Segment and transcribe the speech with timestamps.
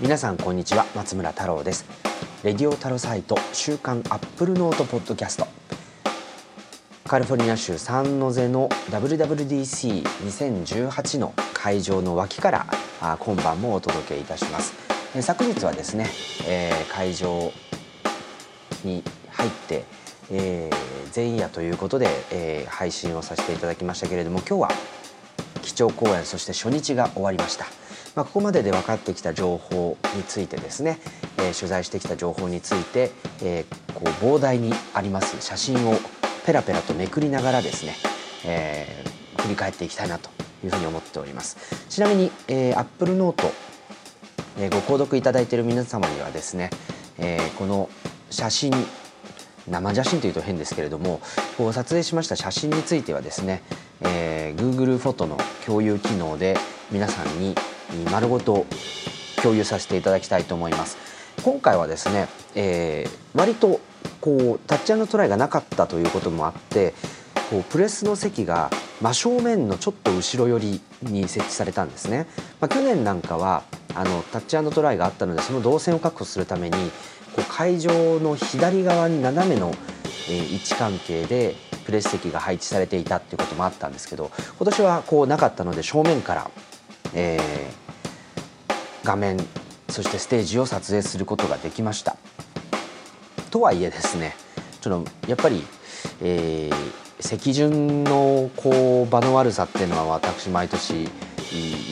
[0.00, 1.84] 皆さんこんにちは松村太郎です。
[2.42, 5.46] レディオタロサイト週刊アップルノートポッドキャスト。
[7.06, 12.66] カリフォルニア州サンノゼの WWDC2018 の会場の脇から
[13.02, 14.72] あ今晩もお届けいたします。
[15.20, 16.06] 昨日はですね、
[16.48, 17.52] えー、会場
[18.84, 19.84] に入って、
[20.30, 20.74] えー、
[21.14, 24.70] 前夜ということで、えー、配信をさせていただきましたけれども今日は
[25.60, 27.66] 基調講演そして初日が終わりました、
[28.16, 30.98] まあ、ここまでで分かってきた情報についてですね、
[31.38, 35.94] えー、取材してきた情報について、えー、こう膨大にあります写真を
[36.44, 37.94] ペラペラとめくりながらですね、
[38.44, 40.30] えー、振り返っていきたいなと
[40.64, 41.56] いうふうに思っております。
[41.88, 43.50] ちなみに、えー、Apple Note、
[44.58, 46.70] えー、ご購読いただいている皆様にはですね、
[47.18, 47.88] えー、この
[48.30, 48.72] 写真
[49.68, 51.20] 生写真というと変ですけれども
[51.56, 53.62] こう撮影しました写真についてはですね、
[54.00, 56.56] えー、Google フォトの共有機能で
[56.90, 57.54] 皆さんに
[58.10, 58.66] 丸ごと
[59.42, 60.96] 共有させていただきたいと思います。
[61.42, 63.80] 今回はですね、えー、割と
[64.20, 66.92] こうタッチトライがなかったということもあって
[67.50, 72.26] こうプレスの席が真正面のちょっと後ろ寄りに設置されたんですね、
[72.60, 73.62] まあ、去年なんかは
[73.94, 76.76] あのタッチトライがあったのでその動線を確保するために
[77.34, 79.74] こう会場の左側に斜めの、
[80.28, 81.54] えー、位置関係で
[81.86, 86.50] プレス席が配置されていたっていうこともあったんですけど今年はこうなかったので正面から、
[87.14, 89.38] えー、画面
[89.88, 92.16] そしてステージを撮影することができました。
[93.50, 94.34] とはいえですね
[94.80, 95.64] ちょっとやっぱり、
[96.22, 101.08] えー、席順のこう場の悪さっていうのは私毎年い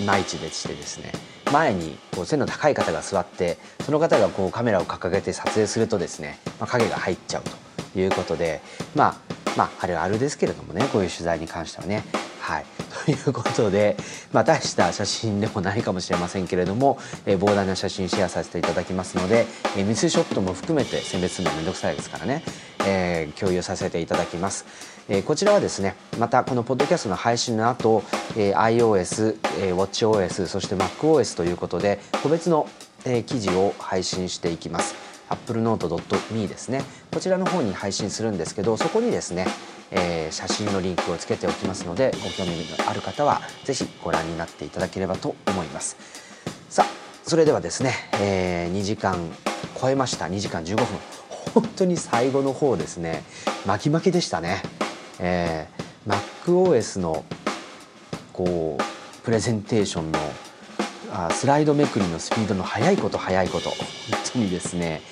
[0.07, 1.13] まいちでしてですね
[1.53, 7.43] 前にこう背の高い方が座ってその方がこうカメラを掲げて撮影するとですね、まあ、影が入っちゃう
[7.93, 8.61] ということで
[8.95, 9.17] まあ
[9.57, 12.05] まああるあるですけれどもねこういう取材に関してはね。
[12.49, 12.65] はい、
[13.05, 13.95] ということで、
[14.33, 19.47] まあ、大した写真でもないかもしれませんけれども、えー、膨大な写真シェアさせていただきますので、
[19.77, 22.43] えー、ミスショットも含めて選別するのめんどくさいですからね、
[22.87, 24.65] えー、共有させていただきます。
[25.11, 28.03] えー、こちらはですねまたこのポッドキャストの配信の後、
[28.35, 32.67] えー、iOS、えー、WatchOS そして MacOS ということで個別の、
[33.05, 34.95] えー、記事を配信していきます。
[35.29, 36.83] applenote.me ですね。
[37.13, 39.47] こちらの方に配信するんですけどそこにですね、
[39.91, 45.97] えー、写真のリンクをつけておきますのでご興味のある方は是非ご覧になっていただければと思います。
[46.69, 46.87] さあ
[47.29, 49.31] それではですね、えー、2時間
[49.81, 50.27] 超えました。
[50.27, 50.87] 2時間15分。
[51.55, 53.23] 本当に最後の方ですね。
[53.67, 54.63] 巻き巻きでしたね。
[55.19, 57.25] えー、MacOS の
[58.33, 60.19] こうプレゼンテーションの
[61.13, 63.71] あスライドめくりのスピードの速いこと速いこと。
[63.71, 63.79] 本
[64.33, 65.03] 当にですね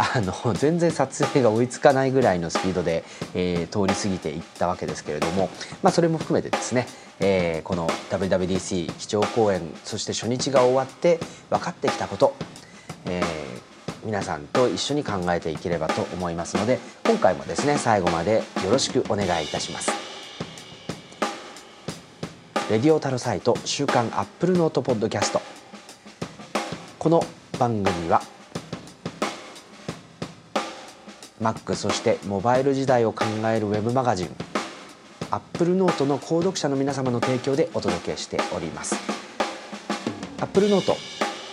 [0.00, 5.50] あの全然撮影が追いつかないぐらいのスピードで、えー、通り過ぎていったわけですけれども、
[5.82, 6.86] まあ、それも含めてですね、
[7.20, 12.34] えー、この WWDC 基調講演そして初日が終わって分かってきたこと、
[13.04, 13.24] えー、
[14.02, 19.90] 皆さんと一緒に考えていければと思いますので今回もですね最後までよろしくお願いいたします。
[22.70, 25.42] レディオタルサイト週刊アップルノートポッドキャスト。
[27.00, 27.20] この
[27.58, 28.22] 番組は
[31.40, 34.28] Mac そしてモバイル時代を考えるウェブマガジン。
[35.30, 38.96] アップルノートの購読者の皆様の提供でお届けしております。
[40.40, 40.96] アップルノート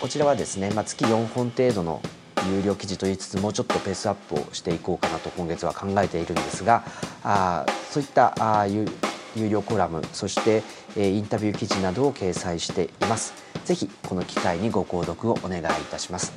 [0.00, 2.00] こちらはですね、まあ、月4本程度の
[2.50, 6.84] 有料記事と言いつつもうちょっとペースアップをしていこうかなと今月は考えているんですが
[7.22, 8.86] あそういったあ有
[9.36, 10.62] 有料コラムそして、
[10.96, 13.34] えー、インタビュー記事などを掲載しています。
[13.64, 16.32] ぜひこの機会にご購読をお願いいたします。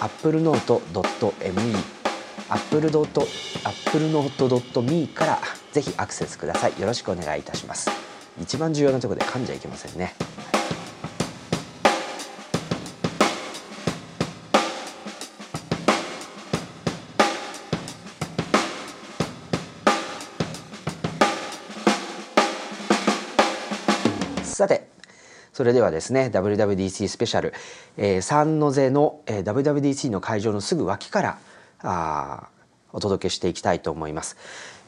[0.00, 2.01] applenote.me
[2.52, 5.40] applenote.me から
[5.72, 6.78] ぜひアクセスください。
[6.78, 7.90] よろしくお願いいたします。
[8.40, 10.14] 一番重要なところで噛んじゃいけませんね。
[24.42, 24.86] さて
[25.52, 27.52] それではですね WWDC スペシャル、
[27.96, 31.38] えー、サンノゼの、えー、WWDC の会場のすぐ脇から
[31.82, 32.48] あ
[32.92, 34.36] お届けしていきたいと思います。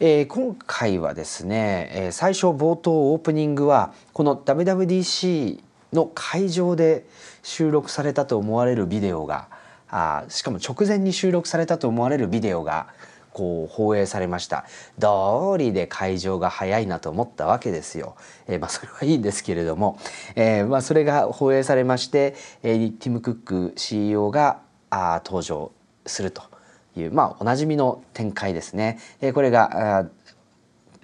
[0.01, 5.61] えー、今回はですね、えー、最初冒頭オープニングはこの WWDC
[5.93, 7.07] の会場で
[7.43, 9.49] 収録されたと思われるビデオが
[9.89, 12.89] あしかも直前に収録されたと思われるビデオが
[13.33, 14.65] こう放映されました
[14.99, 18.17] 道理で会場が早いなと思ったわけですよ。
[18.47, 19.99] えー、まあ、それはいいんですけれども、
[20.37, 25.73] えー、まあ、それが放映されまして、えー、ティム・クック CEO があ登場
[26.07, 26.54] すると
[26.97, 28.99] いう、まあ、おなじみの展開ですね。
[29.21, 30.07] えこれがあ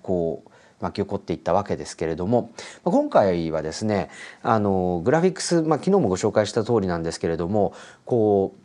[0.02, 0.50] こう
[0.80, 2.50] 巻き起こっていったわけですけれども。
[2.84, 4.10] 今回はですね
[4.42, 8.60] あのグラフィックス、まあ、昨日もご紹介した通りなんですけれどもこう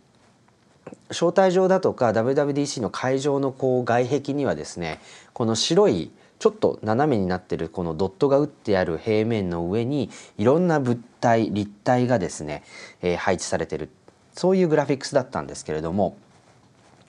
[1.09, 4.99] 招待状だとか WWDC の会場のこう外壁にはですね
[5.33, 12.63] この白いちょっと斜めになってるこのドットが打ってある平面の上にいろんな物体立体がですね、
[13.01, 13.89] えー、配置されてる。
[14.33, 16.17] そういうグラフィックスだったんですけれども。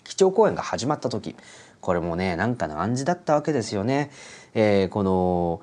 [0.06, 1.36] 基調講演が始まった時
[1.80, 4.10] これもねなんかの暗示だったわけですよね。
[4.54, 5.62] えー、この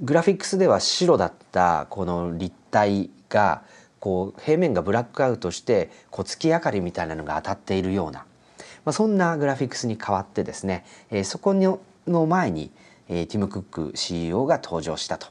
[0.00, 3.62] グラフィックスでは白だったこの立体が
[4.00, 8.20] こう平面がブラックアウトしてこう月明かりみたいなのが当たっているような、
[8.84, 12.70] まあ、そんなグラフィックスに変わってですね、えー、そこの前に、
[13.08, 15.28] えー、ティム・クック CEO が登場したと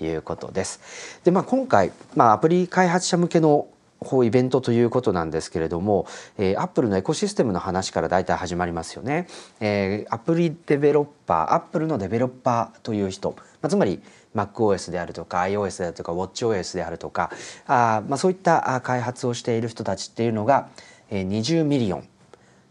[0.00, 1.20] いうことです。
[1.24, 3.68] でまあ、今回、まあ、アプリ開発者向けの
[4.00, 6.06] こうイベントということなんですけれども、
[6.38, 9.26] えー、アップルのエコシステムの話から大体始まりますよね。
[9.60, 14.00] えー、アプリデベロッパー、アップルのデベロッパーという人、まあ、つまり
[14.34, 17.30] MacOS であるとか iOS であるとか WatchOS であるとか
[17.66, 20.68] あ、まあ、そういった開発をしている人たちっていうのが、
[21.10, 22.08] えー、20ミリオン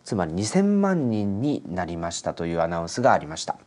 [0.04, 3.58] つまり2,000万人になりましたというアナウンスがありました。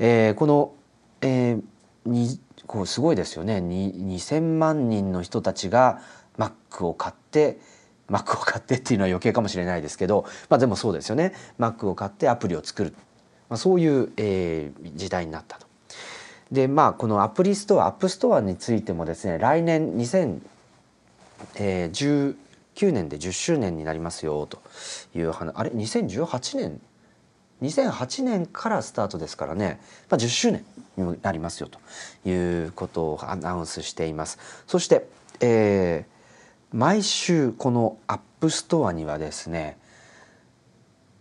[0.00, 0.72] えー、この、
[1.20, 1.62] えー、
[2.04, 6.00] にこうすごいですよね2,000万人の人たちが
[6.38, 7.58] Mac を買って
[8.10, 11.32] Mac を買ってっていうのは余計かもしれないですけど、まあ、でもそうですよね。
[11.58, 12.94] Mac を買ってアプリを作る、
[13.48, 15.66] まあ、そういう、えー、時代になったと。
[16.52, 22.36] でまあこのアプリストア App Store についてもですね来年2019
[22.92, 24.60] 年で10周年になりますよと
[25.14, 26.78] いう話あれ？2018年
[27.62, 29.80] ？2008年からスタートですからね、
[30.10, 30.62] まあ、10周年
[30.98, 31.78] になりますよと
[32.28, 34.38] いうことをアナウンスしています。
[34.66, 35.06] そして、
[35.40, 36.12] えー、
[36.72, 39.78] 毎週この App Store にはですね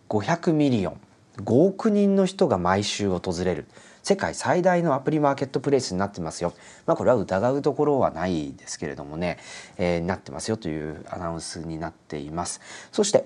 [0.10, 1.02] 500 million
[1.38, 3.66] 5億人の人が毎週訪れる
[4.04, 6.54] 世界最大のアプリマーケットプレイスになってますよ。
[6.86, 9.38] まあこれは疑うところはないですけれどもね、
[9.78, 12.62] えー、なってますよというアナウンスになっています。
[12.92, 13.26] そして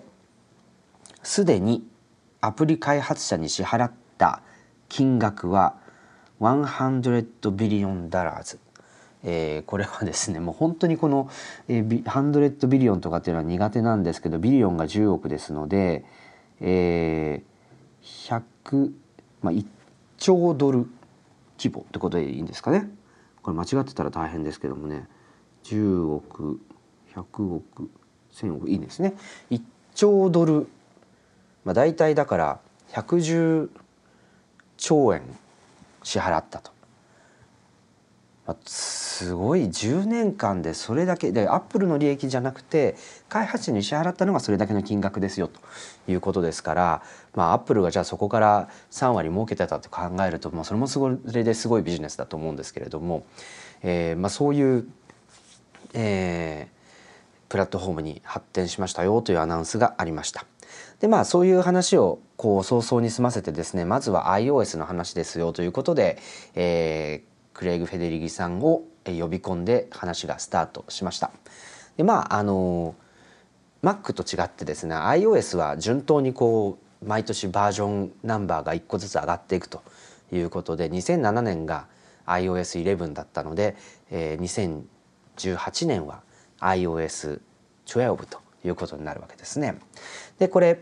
[1.23, 1.87] すでに
[2.41, 4.41] アプリ開発者に支払った
[4.89, 5.75] 金額は
[6.39, 8.59] 100 billion dollars
[9.27, 11.29] えー、これはですねもう本当にこの、
[11.67, 16.05] えー、 hundred billion とかっていうのは苦手なんですけど billion が10億ですので、
[16.61, 18.91] えー、100、
[19.41, 19.65] まあ、1
[20.17, 20.87] 兆ドル
[21.57, 22.87] 規模ってことでいいんですかね。
[23.41, 25.07] これ間違ってたら大変ですけどもね。
[25.63, 26.59] 10億
[27.15, 27.89] 100億
[28.31, 29.13] 1000億いいですね。
[29.49, 29.61] 1
[29.95, 30.67] 兆ドル、
[31.63, 33.69] まあ、大体だから110
[34.77, 35.23] 兆円
[36.03, 36.74] 支払ったと。
[38.65, 42.95] すごい10年間でそれだけでアップルの利益じゃなくて
[43.27, 45.59] 開発者に支払ったのがそれだけの金額ですよと
[46.07, 47.03] いうことですから
[47.33, 53.25] まあアップルがじゃあそこから3割儲けてたと考えると、まあ、それもそれですごいビジネスだと思うんですけれども、
[53.81, 54.87] えーまあ、そういう、
[55.93, 60.45] えー、プラットフォームに発展しましたよというアナウンスがありました。
[60.99, 66.17] でまあそういう話をこう早々に済ませてですねまずは iOS の話ですよということで、
[66.53, 71.31] えー、クレイグ・フェデリギさんを呼び込んで話がスタートしました。
[71.97, 72.95] でまああの
[73.81, 79.83] Mac と違ってですね iOS は順当にこう毎年バージョンナンバーが1個ずつ上がっていくと
[80.31, 81.87] いうことで2007年が
[82.25, 83.75] iOS11 だったので、
[84.11, 84.85] えー、
[85.37, 86.21] 2018年は
[86.59, 87.39] iOS12
[88.25, 89.77] ということになるわけですね。
[90.39, 90.79] でこれ、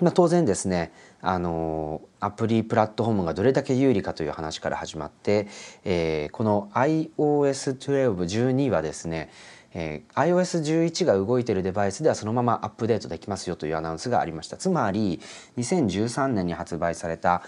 [0.00, 5.48] まあ、当然ですねあのアプリプラットフォームがどれだけ有利かという話から始まって、
[5.84, 9.30] えー、この iOS12 はですね、
[9.74, 15.20] えー、iOS11 が動いているデバイスではそのままアップデートできますよというアナウンスがありましたつまり
[15.58, 17.42] 2013年に発売された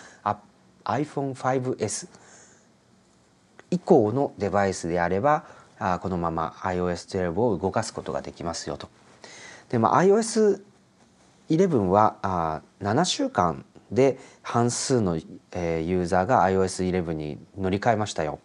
[0.84, 2.08] iPhone5S
[3.70, 5.46] 以降のデバイスであれば
[5.78, 8.88] あこのまま iOS12 を動かすことができますよと。
[9.70, 10.60] でまあ、iOS
[11.56, 15.16] 11はあ7週間で半数の、
[15.52, 18.40] えー、ユーザーが iOS11 に乗り換えましたよ。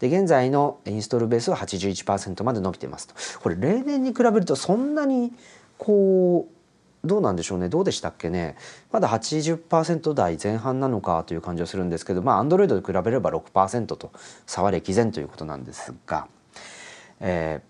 [0.00, 3.14] で現在のインストールベースは81%まで伸びてますと。
[3.40, 5.32] これ例年に比べるとそんなに
[5.76, 6.58] こう
[7.06, 7.68] どうなんでしょうね。
[7.68, 8.56] どうでしたっけね。
[8.90, 14.12] まだ80%台前半なのかという感じはするんですけどまあ Android で比べれば6%と
[14.46, 16.26] 差は歴然ということなんですが、
[17.20, 17.60] え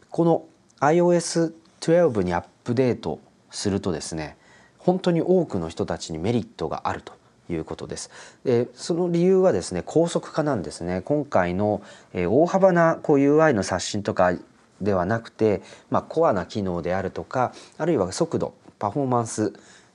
[0.00, 0.44] ー、この
[0.80, 3.20] iOS12 にアップデート
[3.56, 4.36] するとですね
[4.78, 7.14] 本当に多くの人たちにメリットがあると
[7.48, 8.10] いうことです。
[8.44, 11.00] でその理由はですね高速化なんですね。
[11.04, 11.82] 今回の、
[12.12, 14.34] えー、大幅なこう UI の刷新とか
[14.80, 19.54] ではなくて、まあ、コアな機能であるとかあるいは速度パフォーマンス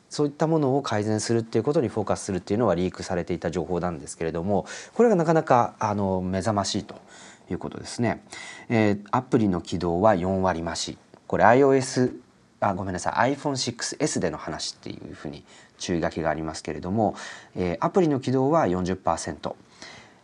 [0.09, 6.95] そういったものを改善するっていうことにフォーカスするっていうのはリークされていた情報なんですけれどもこれがなかなかあの目覚ましいと
[7.49, 8.23] いうことですね。
[8.69, 12.13] えー、アプリの起動は4割増しこれ iOS
[12.61, 13.35] あごめんなさい。
[13.35, 15.43] iPhone6S での話っていうふうに
[15.79, 17.15] 注意書きがありますけれども、
[17.55, 19.55] えー、アプリの起動は40%、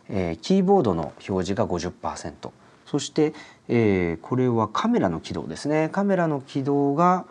[0.08, 2.50] えー、キーボードの表示が50%
[2.86, 3.34] そして、
[3.68, 5.90] えー、これはカメラの起動ですね。
[5.90, 7.26] カメラの起動が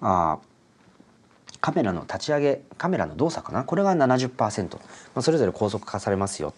[0.00, 0.38] あ
[1.60, 3.62] カメラの立ち上げカメラの動作かな？
[3.64, 4.80] これが70%、ま
[5.16, 6.54] あ、それぞれ高速化されますよ。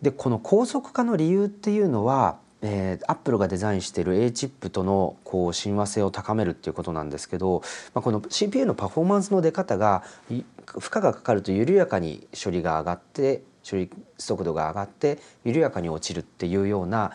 [0.00, 7.62] でこの高速化の理由っていうのはえー、アップルがデザインしている A チップとのこう親和性を高めるっていうことなんですけど、
[7.94, 17.12] まあ、この CPU のパフォーマンスの出方が負荷がかかると緩やかに処理が上がって処理速度が上がって緩やかに落ちるっていうような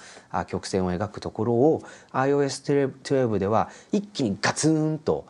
[0.47, 5.25] 曲線を描くところを iOS12 では一気にガツンと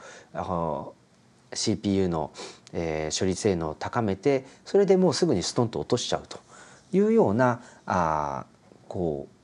[1.53, 2.31] CPU の、
[2.73, 6.39] えー、処理性能を高めてそれでもうすぐにストンと落としちゃうと
[6.91, 8.45] いうようなあ
[8.87, 9.40] こう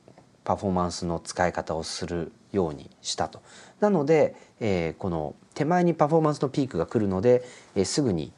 [0.48, 3.42] パフォーマンスの使い方をするようにしたと。
[3.80, 7.44] なので、えー、この手前にパフォーマンスのピークが来るので、
[7.76, 8.32] えー、すぐに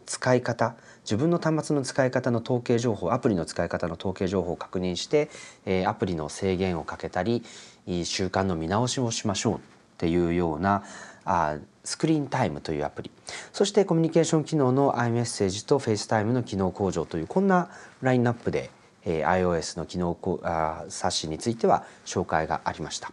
[0.06, 5.28] 使い方自分の端末の使い方の統計情報アプリの使い方の統計情報を確認して、
[5.66, 7.42] えー、アプリの制限をかけたり
[7.86, 9.58] 習慣の見直しをしましょうっ
[9.98, 10.84] ていうような
[11.24, 13.10] あスクリーンタイムというアプリ。
[13.52, 18.70] そしてコミュニケーション機能の iMessage と FaceTime の機能向上というこんなラインナップで、
[19.04, 23.12] えー、iOS の機能あ冊子については紹介がありました。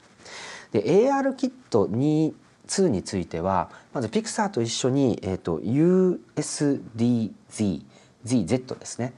[0.71, 2.33] で AR キット2
[2.67, 7.31] 2についてはまずピクサーと一緒に、えーと、USDZ
[8.25, 9.13] ZZ ですね。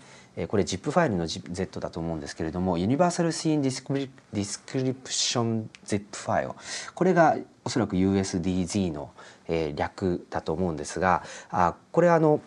[0.48, 6.52] これ ZIP ファイルの Z だと思うんですけれどもユニバーサルシーンディスクリプション ZIP ファイル
[6.96, 9.12] これがおそらく USDZ の、
[9.48, 12.42] えー、略だと思うんですがあこれあの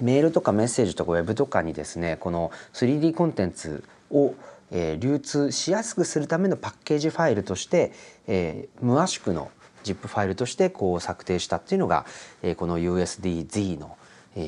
[0.00, 4.34] メールとかメッセージとかウェブとかにですねこの 3D コンテンツを、
[4.70, 7.92] えー、流通しやすくするためのパッケージファイルとして、
[8.26, 9.50] えー、無圧縮の
[9.84, 12.06] ZIP ファイルとしてこう策定したっていうのが、
[12.42, 13.96] えー、この USDZ の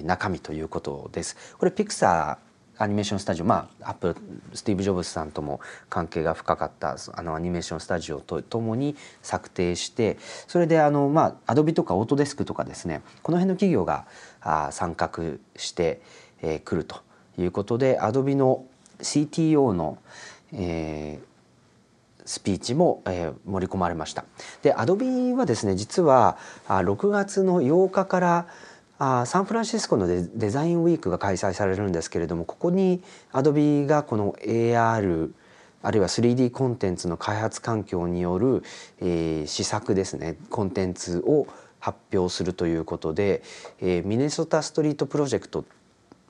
[0.04, 1.36] 中身ということです。
[1.58, 2.38] これ Pixar
[2.78, 14.06] Animation Studio まあアップルスティーブ・ジョブズさんとも関係が深かったあのアニメーションスタジオとともに策定してそれであのまあアドビとかオートデスクとかですねこの辺の企業が
[14.40, 15.10] あ参画
[15.56, 16.00] して
[16.40, 17.02] く、えー、ると
[17.38, 18.64] いうことでアドビの
[19.00, 19.98] CTO の、
[20.52, 21.34] えー、
[22.24, 24.24] スピーチも、えー、盛り込まれました。
[24.62, 28.46] でアドビはですね実はあ6月の8日から
[29.04, 35.30] あサンフランシスコのデデザインウィークが開催されるんですけれどもここにアドビがこの AR
[35.82, 38.62] あるいは 3D コンテンツの開発環境による、
[39.00, 41.46] えー、施策ですねコンテンツを
[41.78, 43.42] 発表するということで、
[43.82, 45.66] えー、ミネソタストリートプロジェクト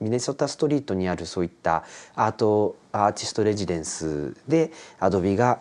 [0.01, 5.59] ミネソタストリートにあるそういったアートアーティストレジデンスでアドビが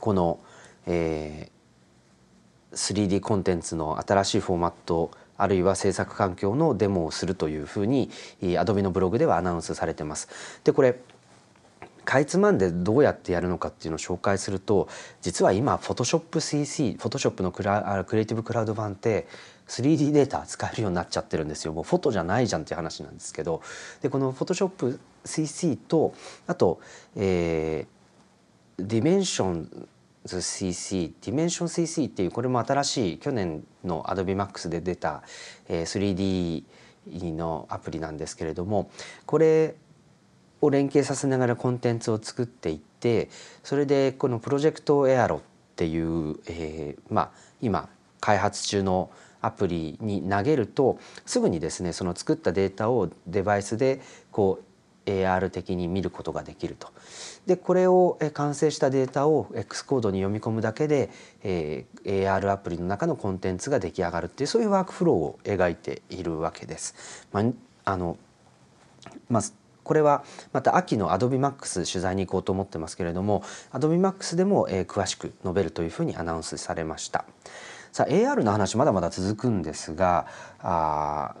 [0.00, 0.38] この、
[0.86, 8.10] えー、3D コンテンツの新しいフォーマットあるいは制作環境のデモをするというふうに
[8.42, 10.28] Adobe のブログではアナウンスされてます。
[10.64, 10.98] でこれ
[12.04, 14.88] かいつまんでどうやってやるのかっていうのを紹介すると
[15.20, 19.26] 実は今 PhotoshopCC Photoshop のクラクリエイティブクラウド版って
[19.68, 23.60] 3D データ使えるようになっちゃってるんですよもうフォトじゃないじゃんっていう話なんですけど
[24.00, 26.14] でこの Photoshop CC と
[26.46, 26.80] あと、
[27.14, 29.88] えー、 Dimension
[30.28, 35.22] CC Dimension CC っていうこれも新しい去年の Adobe MAX で出た
[35.68, 36.64] 3D
[37.32, 38.90] のアプリなんですけれども
[39.26, 39.74] これ
[40.60, 43.28] を連携させながらコンテンツを作っていって
[43.62, 45.40] それでこのプロジェクトエアロっ
[45.78, 47.30] っていう、えー、まあ
[47.62, 54.00] 今開発中のアプリに投げるとすぐにですねその作ったデータをデバイスで
[54.32, 54.64] こう
[55.08, 56.88] AR 的に見ることができると。
[57.46, 61.10] でこれを完成したデータを X コードに読み込むだけで、
[61.42, 67.26] え、AR アプリの中のコンテンツが出来上がるっていうそういうワークフローを描いているわけです。
[67.32, 67.42] ま
[67.84, 68.18] あ、の
[69.28, 69.42] まあ
[69.82, 70.22] これは
[70.52, 77.24] また秋の AdobeMax 取材に行こうと思ってますけれども AdobeMax でも、え、詳しく述べるというふうにアナウンスされました。
[77.92, 80.26] さあ AR の話まだまだ続くんですが
[80.60, 81.34] あ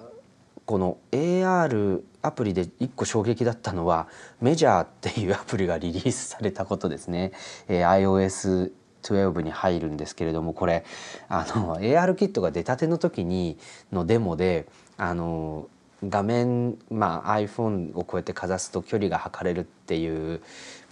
[0.68, 4.06] この AR アプリで1個衝撃だったのは
[4.42, 7.32] メジャーっていうアプリがリリースされたことですね、
[7.68, 8.70] えー、iOS
[9.02, 10.84] 12に入るんですけれどもこれ
[11.30, 13.56] あの AR キットが出たての時に
[13.92, 14.66] のデモで
[14.98, 15.70] あの
[16.06, 20.42] 画面、まあ、iPhone をこうやってかざすと距離が測れるっていう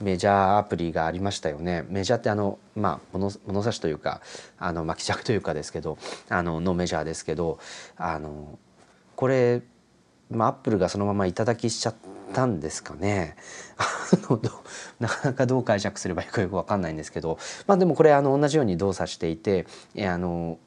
[0.00, 1.84] メジャーアプリがありましたよね。
[1.90, 4.22] メジャーってあの、まあ、物物差しというか
[4.58, 5.98] あの巻き尺というかですけど
[6.30, 7.58] あののメジャーですけど
[7.98, 8.58] あの
[9.16, 9.62] これ、
[10.30, 11.94] まあ、アップルがそのまま頂きしちゃっ
[12.32, 13.36] たんですかね。
[15.00, 19.66] なかなかどう解釈すればいいかよく分かんないんですけど、まあ、でもこれあの同じように動作していて
[19.98, 20.58] あの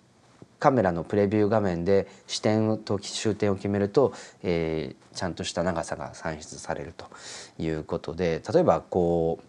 [0.60, 4.14] カメラのプレビュー画面で視点と終点を決めると、
[4.44, 7.06] えー、ちゃんとした長さが算出されると
[7.58, 9.46] いうことで例えばこう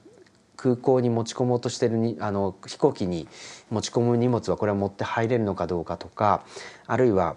[0.56, 3.26] 空港に持ち込もうとしてるにあの飛行機に
[3.70, 6.44] 持ち込む荷物はこれは持って入れるのかどうかとか
[6.86, 7.36] あるいは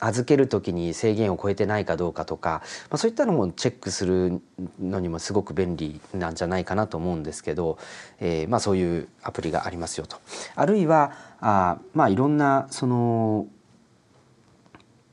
[0.00, 4.40] 預ける時に制限を超えてないかどうかとか、まあ、そういったのもチェックする
[4.80, 7.78] のにもすごく便利なんじゃないかなと思うんですけど、
[8.20, 10.16] えー、まあそういうアプリがありますよと。
[10.54, 13.46] あるいはあまあいろんなその、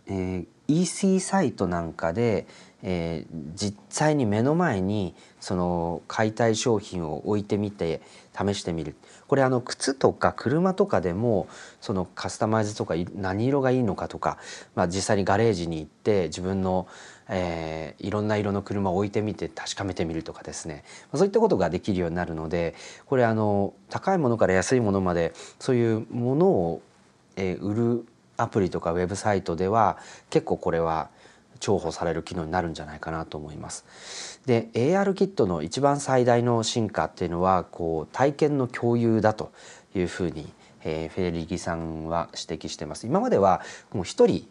[0.08, 2.48] えー、EC サイトなんかで、
[2.84, 8.02] えー、実際に目の前にその買いたい商品を置いてみて
[8.38, 8.96] 試してみる
[9.30, 11.48] これあの靴とか車とかでも
[11.82, 14.40] そのカスタマイズとか何色がいいのかとか、
[14.74, 16.88] まあ、実際にガレージに行って自分の、
[17.30, 20.84] えー、いろんな色の車を置いてみて確かめてみるとかですね。
[21.12, 22.74] まそういったことができるようになるので
[23.06, 26.82] これあの高いものから安いものまでそういうものを、
[27.36, 30.00] えー、売るアプリとかウェブサイトでは
[30.32, 31.12] 結構これは
[31.60, 34.42] 重宝される機能になるんじゃないかなと思います。
[34.46, 39.52] で AR キットの一番最大の進化っていうのはこう体験の共有だと
[39.96, 40.52] いうふうに、
[40.84, 43.08] えー、フェリギさんは指摘してます。
[43.08, 43.62] 今までは
[43.94, 44.48] もう一人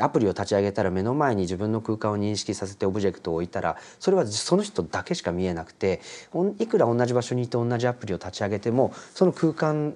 [0.00, 6.00] アプリを立ち上げたら目の前に自分の空間を認識させてオブジェクトを置いたらそれはその人だけしか見えなくて
[6.58, 9.94] いくら同じ場所にいて同じアプリを立ち上げてもその空間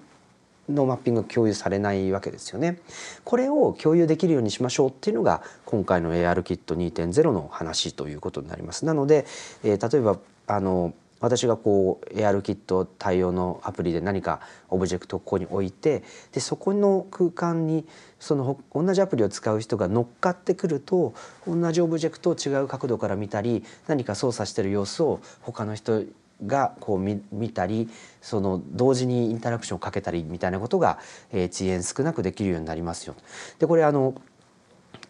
[0.69, 2.79] のマッピングが共有されないわけですよね。
[3.25, 8.85] これを共有できるようにしましょうっていうのが今回の AR キット2.0の話ということになります。
[8.85, 9.27] なので、
[9.65, 17.87] えー、例えばあの私がこう AR キット対応のアプリで何かオブジェクトをここに置いてでそこの空間に
[18.21, 21.15] その同じアプリを使う人が乗っかってくると
[21.47, 26.05] 同じオブジェクトを違う角度から見たり何か操作してる様子を他の人
[26.47, 27.89] がこう見見たり
[28.21, 30.99] その同時にインタラクションをかけたりみたいなことが、
[31.33, 33.15] えー、遅延少なくできるようになりますよ。
[33.59, 34.15] でこれあの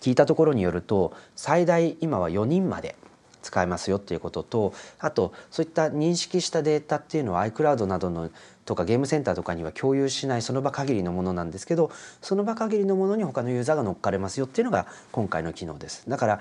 [0.01, 2.97] 聞いたところによると最大今は4人まで
[3.43, 8.31] 使えますよっていうこととあとそういった認識したデータっていうのは iCloud などの
[8.65, 16.09] とかゲームセンターとかには共有しないその場限りのものなんですけどその場限りのものに他のユーザーが乗っかれますよっていうのが今回の機能です。
[16.09, 16.41] だから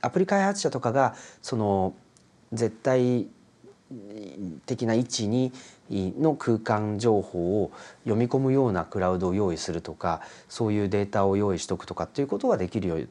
[0.00, 1.94] アプリ開発者とかがその
[2.52, 3.26] 絶対
[4.66, 5.52] 的な位置に
[5.90, 7.72] の空間情報を
[8.04, 13.08] 読み込むようなクラウドを用意するとかそういうデータを用意しとくとかっていうことができるよう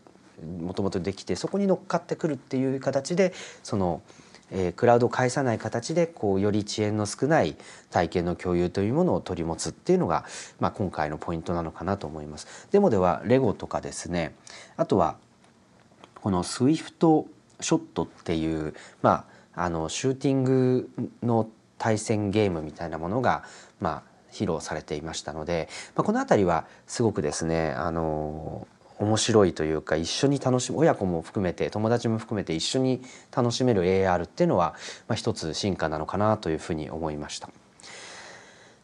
[0.62, 4.04] もともとできてそこに乗っかってくるっていう形でその、
[4.52, 7.56] えー、クラウドを介さない形でこうより遅延の少ない
[7.90, 10.26] 体験の共有というものを取り持つっていうのが、
[10.60, 12.68] まあ、今回のポイントなのかなと思います。
[12.72, 14.36] デモではレゴとかですね
[14.76, 15.18] あとは
[16.22, 17.26] この SWIFT
[17.60, 20.90] ショットっていうまああのシューティング
[21.24, 23.44] の対戦ゲームみたいなものが、
[23.80, 28.68] まあ、披露されていましたので、まあ、この辺りはすごくですねあの
[29.00, 33.02] 面白いというか一緒に楽しむ親子も含めて友達も含めて一緒に
[33.36, 34.76] 楽しめる AR っていうのは、
[35.08, 37.50] まあ、一つ進化なのかなというふうに思いました。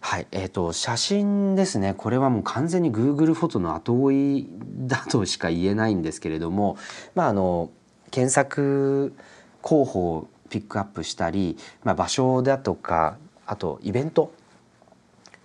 [0.05, 6.77] はいえーと、写真ですねこれはもう完全に Google フォトの後追いだとしか言えないんですけれども、
[7.15, 7.71] まあ、あの
[8.11, 9.15] 検索
[9.61, 14.31] 候補ピックアップしたり、まあ、場所だとかあとイベント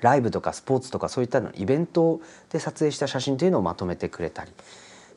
[0.02, 4.52] ライブとかスポーツとかそういったのイベントで撮影した写真というのをまとめてくれたり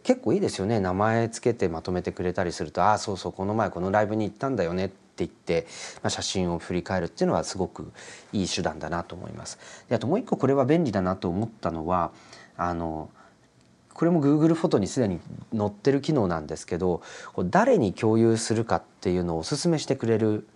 [0.03, 5.67] 結構いいですよね名前つけてまとめてくれたりすると「ああそうそうこの前このライブに行ったんだよね」っていって、
[6.01, 7.91] まあ、写真を振り返るっていうのはすごく
[8.31, 9.59] いい手段だなと思います。
[9.89, 12.11] であともう一個これは便利だなと思ったのは
[12.55, 13.09] あの
[13.93, 15.19] これも Google フォトにすでに
[15.55, 17.01] 載ってる機能なんですけど
[17.45, 20.47] 誰に共有するかっていうのをおすすめしてくれる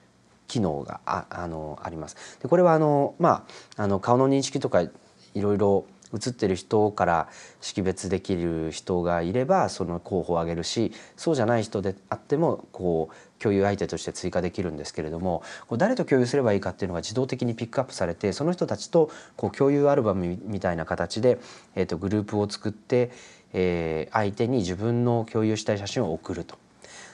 [0.47, 2.39] 機能がああのあります。
[2.41, 3.45] でこれはあの、ま
[3.77, 4.91] あ、あの顔の認識とかい
[5.35, 7.27] ろいろ写ってる人から
[7.61, 15.43] 識別できる人がいればその候補を挙げるしそうじゃない人であってもこう共有相手として追加できるんですけれども
[15.77, 21.39] 誰と共有すればいいかっていうのが自動的にピックアップされてその人たちとこう共有アルバムみたいな形で、
[21.75, 23.11] えー、とグループを作って、
[23.53, 26.57] えー、相手に自分の共有したい写真を送ると。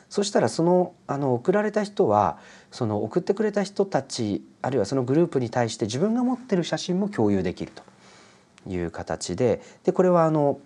[0.10, 2.38] そしたらそのあの送られた人は
[2.70, 7.84] その送ってくれた人たちあるいはそのグループに対して自分が持ってる写真も共有できると。
[8.68, 10.60] いう形ででこれはあの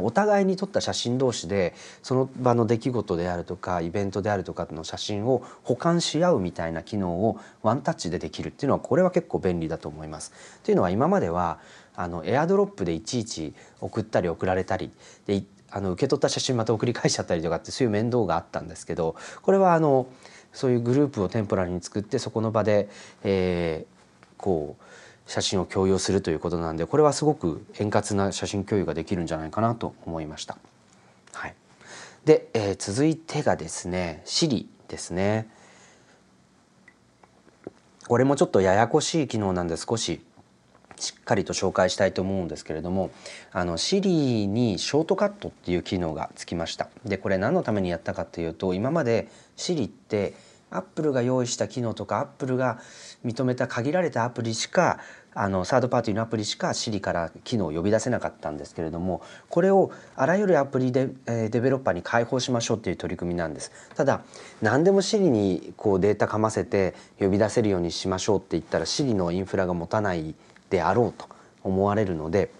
[0.00, 10.32] お互いに撮った写真同士でその場の出来事であるとかイベントであるとかの写真を保管し合うみたいな機能をワンタッチでできるっていうのはこれは結構便利だと思います。
[10.62, 11.58] というのは今までは
[11.94, 14.90] あのエアドロップでいちいち送ったり送られたり
[15.26, 20.06] であの受け取った写真また送り返しちゃったりとかってそういう面倒があったんですけどこれはあの
[20.52, 22.88] そういうグループをテンポラリに作ってそこの場で、
[23.24, 24.84] えー、こう
[25.26, 30.58] 写真を共有するということなんでこれはすごく円滑な写真共有ができるんじゃないかなと思いました。
[31.32, 31.54] はい、
[32.24, 35.48] で、えー、続いてがですね Siri ですね。
[38.08, 40.22] これもちょっとややこしい機能なんで少し
[41.02, 43.10] しっかりと紹介したいと思うんですけれども
[43.52, 50.34] あの Siri にショートカットっていう機能がつきましたでこれ何のためにやったかというと今まで Siri って
[50.70, 52.80] アップルが用意した機能とかアップルが
[53.24, 54.98] 認めた限られたアプリしか
[55.34, 63.72] あのサードパーティーのアプリしか Siri から機能を呼び出せなかったんですけれどもこれをあらゆるアプリで、えー、デベロッパーに開放しましょうっていう取り組みなんです。
[63.94, 64.22] ただ
[64.60, 70.34] 何でも Siri にこうデータかませて呼び出せるようにしましょうって言ったら Siri のインフラが持たない
[70.68, 71.26] であろうと
[71.62, 72.50] 思われるので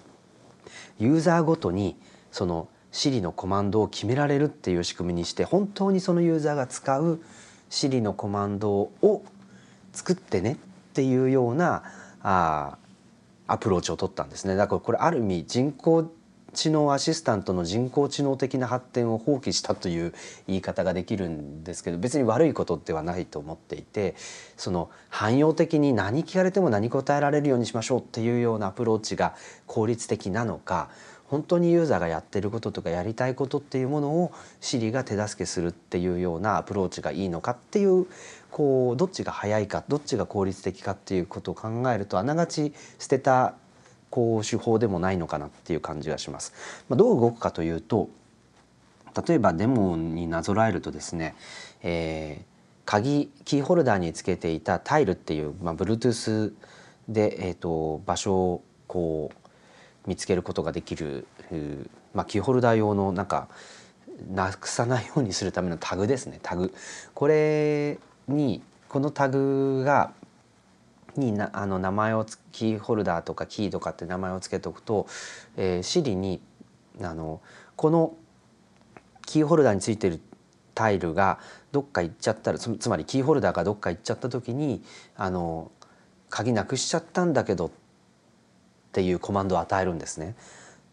[0.99, 1.97] ユーザーごとに
[2.31, 7.21] その Siri のコマンドを決められるっていう仕組みにして本当にそのユーザーが使う
[7.71, 9.23] Siri のコマンドを
[9.93, 10.57] 作ってねっ
[10.95, 11.83] ていうような
[12.23, 12.77] あ
[13.47, 14.57] アプローチを取ったんですね。
[14.57, 16.11] だからこれある意味人工
[16.53, 20.13] 知能アシスタントの人工知能的な発展を放棄したという
[20.47, 24.15] 言い方ができるんですけど別に悪いことではないと思っていて
[24.57, 29.35] その汎用的に何聞かれても何答えられるようにしましょうっていうようなアプローチが
[29.67, 30.91] 効率的なのか
[31.33, 38.07] 本当にユーザーがやってることとかやりたいことっていうものを Siri が手助けするっていうようなアプローチがいいのかっていう
[38.51, 43.55] こうどっちが早いかどっちが効率的かっていうことを考えるとあながち捨てた
[44.11, 46.53] こう手法でもないのかなっていう感じがします。
[46.91, 48.11] まあ、どう動くかというと
[49.27, 51.35] 例えばデモになぞらえるとですね、
[51.83, 52.45] えー、
[52.85, 56.53] 鍵キーホルダーにつけていたタイルっていう、まあ、Bluetooth
[57.09, 59.42] で、えーと、場所をこう
[60.07, 61.27] 見つけることができる、
[62.15, 63.49] まあ、キーホルダー用のなんか
[64.31, 66.39] なくさないようにするためのタグですね。
[66.43, 66.73] タグ。
[67.15, 70.13] これにこのタグが
[71.17, 75.07] になあの名前をキーホルダーとかキーとかって名前を付けておくと、
[75.57, 76.41] えー、Siri に
[77.03, 77.41] あの
[77.77, 78.15] この
[79.27, 80.21] キーホルダーについてる
[80.75, 81.39] タイルが
[81.71, 84.83] どっか行っちゃったらつまりキーホルダーがどっか行っちゃった時に
[85.17, 85.71] あの
[86.31, 87.71] 鍵なくしちゃったんだけど
[88.93, 90.37] っていうコマンドを与えるんですね。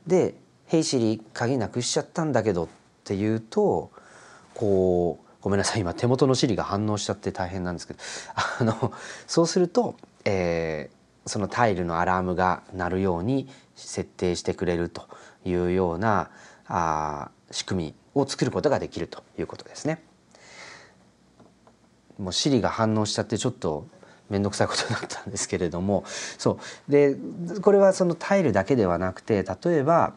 [0.07, 0.35] で
[0.71, 2.67] 「Hey Siri 鍵なくしちゃったんだけど」っ
[3.03, 3.91] て言うと
[4.53, 7.99] こうごめんなさい今手元のシリが反応しちゃって大変なんですけど
[8.62, 8.93] あの
[9.27, 15.09] そうすると、えー、そのタイルのアラームが鳴るように設定してくれると
[15.43, 16.29] いうような
[16.67, 20.01] あ仕組みを作ることができるということですね。
[22.17, 23.88] もうシリが反応しちゃってちょっと
[24.29, 26.03] 面倒くさいことになったんですけれども。
[26.37, 26.91] そう。
[26.91, 27.15] で
[27.61, 30.13] これはそのタイルだけではなくて例えば、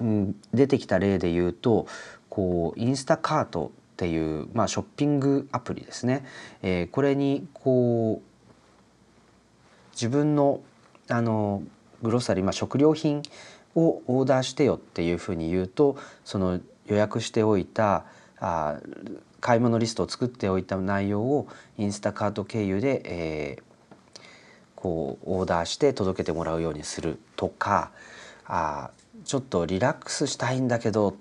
[0.00, 1.86] うん、出てきた例で言うと
[2.28, 6.24] こうインスタカートっていう、まあ、ショッピングアプリですね、
[6.62, 8.30] えー、これにこう
[9.92, 10.60] 自分の
[11.08, 11.62] あの
[12.02, 13.22] グロッサリー、まあ、食料品
[13.74, 18.04] をオーダーしてよっていうふうに言うとその予約しておいた
[18.38, 18.78] あ
[19.40, 21.48] 買い物リストを作っておいた内容を
[21.78, 24.22] インスタカート経由で、えー、
[24.76, 27.90] こうオーダーして届けてもらうようにするとか
[28.46, 28.90] あ
[29.24, 31.14] ちょっとリラックスしたいんだけどっ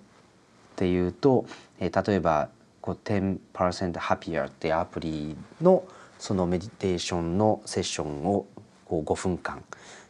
[0.75, 1.45] ていうと、
[1.79, 2.49] えー、例えば
[2.81, 3.39] こう10%
[3.93, 5.83] happier っていうアプリの
[6.17, 8.45] そのメディテーションのセッションを
[8.85, 9.63] こう5分間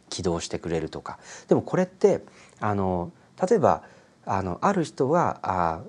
[0.08, 1.18] 起動してくれるとか。
[1.48, 2.22] でもこれって
[2.58, 3.12] あの
[3.48, 3.82] 例えば
[4.26, 5.80] あのある人はあ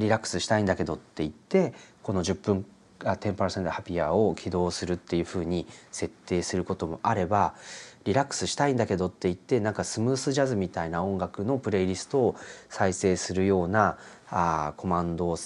[0.00, 2.66] リラックスしたいんだけどって言ってこの10分
[3.00, 7.54] 10%ハピアを起動するっていうふうに設定することもあれば
[8.04, 12.36] リラックスしたいんだけどって言ってなんかスムースジャズみたいな音楽のプレイリストを
[12.68, 13.98] 再生するような
[14.30, 15.38] あコマンドを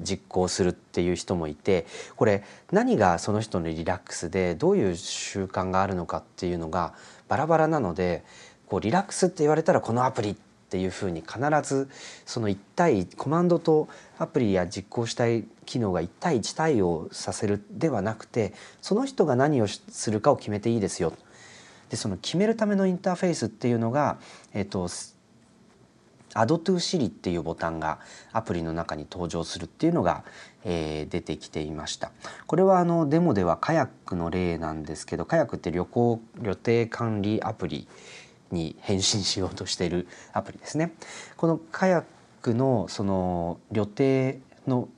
[0.00, 6.94] 実行するっていう人もいてこれ何がその人のリラックスでどういう習慣があるのかっていうのが
[7.28, 8.24] バラバラなので
[8.66, 11.90] こうリラックスって言われたらこのアプリってていうふうに必ず
[12.24, 21.12] その1対コマンドとアプリや実行したい機能が1対1対応させるではなくてその人が何をするかを決めていいですよ。
[21.90, 24.16] でその決めるためのインターフェースっていうのが、
[24.54, 27.98] えっと、Add to Siri っていうボタンが
[28.32, 30.24] アプリの中に登場するっていうのが、
[30.64, 32.12] えー、出てきていました。
[32.46, 37.86] これはあのデモではカヤックの例なんですけどカヤックって旅行旅程管理アプリ
[38.52, 40.92] に変身しようとしているアプリですね。
[41.36, 42.04] このカヤッ
[42.42, 44.88] クのその旅程の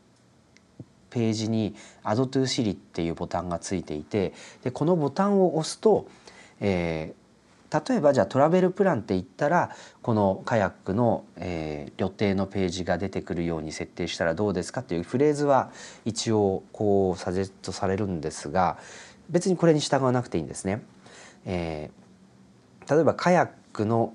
[1.10, 6.08] ページに Add to Siri っていうボタンがついていてでこのボタンを押すと、
[6.60, 9.70] えー、例えばじゃあトラベルプランって言ったら
[10.02, 15.70] このカヤックの、えー、旅程のページが出てくるように設定したらどうですかっていうフレーズは
[16.04, 18.78] 一応こうサジェストされるんですが
[19.30, 20.82] 別にこれに従わなくていいんですね。
[21.46, 22.03] えー
[22.88, 24.14] 例えばカヤックの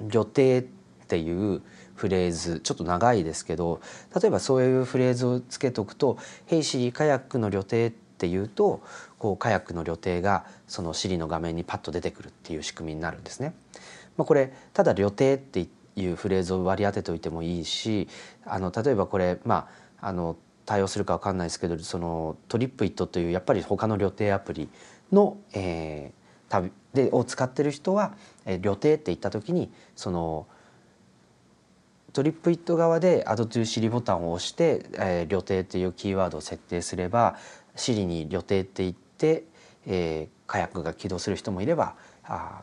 [0.00, 0.62] 旅程っ
[1.08, 1.62] ていう
[1.94, 3.80] フレーズちょっと長いですけど
[4.14, 8.80] 例えばそういうフレーズをつけとくと「ヘイシリカヤックの旅程」っていうと
[9.18, 13.54] こうカヤックの旅程がそのシリの画面にパッと出てくるっていう仕組みになるんですね。
[14.16, 18.08] まあ、これただ旅程っていうフレーズを割り当てておいてもいいし
[18.44, 19.68] あの例えばこれま
[20.00, 24.68] ああの対応するか分かんないですけどそのトリップイットというやっぱり他の旅程アプリ
[25.10, 30.46] の、えー、旅でを使ってる人は、え、旅程って言った時にその
[32.12, 37.36] トリップイット側で Add to Siri ボタンを押して、えー、旅程っていうキーワードを設定すれば
[37.76, 39.44] Siri に旅程って言って、
[39.86, 42.62] えー、カヤックが起動する人もいればあ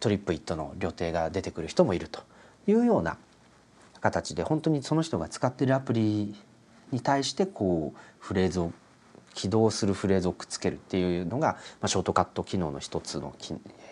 [0.00, 2.20] トリップイットの旅程が出てくる人もいると
[2.66, 3.18] いうような
[4.00, 6.34] 形で本当にその人が使ってるアプリ
[6.90, 8.72] に対してこうフレーズを
[9.34, 13.34] 起動するフレーズをくっつけるっていうのが、まあ、ショートカット機能の一つの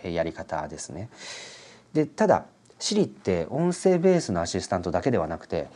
[0.05, 1.09] やり方ですね。
[1.93, 2.47] でただ
[2.79, 5.69] Siri って音声ベースのアシスタントだけではなくて、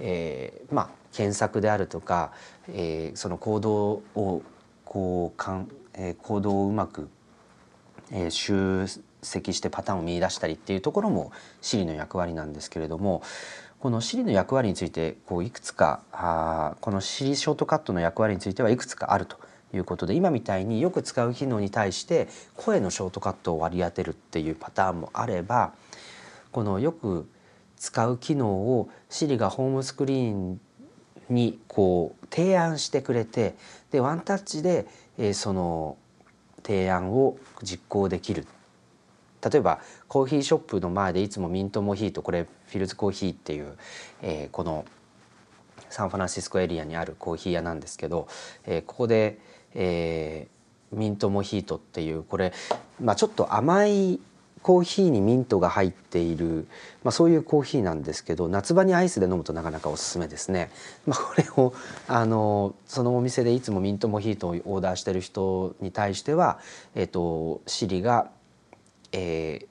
[0.00, 2.32] えー、まあ検索であるとか、
[2.68, 4.42] えー、その行動を
[4.84, 7.08] こうかん、えー、行動をうまく、
[8.10, 8.86] えー、集
[9.22, 11.32] 積してパターンを見出したりっていうところも
[11.62, 13.22] Siri の役割なんですけれども
[13.84, 19.36] この Siri の役割についてこういくつかあこの Siri ショートカットの役割についてはいくつかあると
[19.74, 25.74] いうことで今みたいによく使う機能に対して声のショートカットを割り当てるっていうパターンもあれば
[26.50, 27.28] このよく
[27.76, 30.60] 使う機能を Siri がホームスクリーン
[31.28, 33.54] にこう提案してくれて
[33.90, 34.86] でワンタッチで、
[35.18, 35.98] えー、その
[36.62, 38.46] 提案を実行できる。
[39.44, 43.76] 例えばコーヒーショップの前でいつもミントモヒートこれィルズコーヒーっていう、
[44.22, 44.84] えー、この
[45.90, 48.28] サンフランシスコエリアにあるコーヒー屋なんですけど、
[48.66, 49.38] えー、ここで、
[49.74, 52.52] えー、ミントモヒートっていうこれ、
[53.00, 54.20] まあ、ちょっと甘い
[54.62, 56.66] コーヒーにミントが入っている、
[57.02, 60.70] まあ、そういうコーヒーなんですけど夏場にアイスで飲むとなかなかおすすめですね。
[61.06, 61.74] まあ、これを
[62.08, 66.58] あのそのお店でいつもミントモヒートをオーダーしてる人に対しては、
[66.94, 68.30] えっと、シリが
[69.14, 69.66] えー、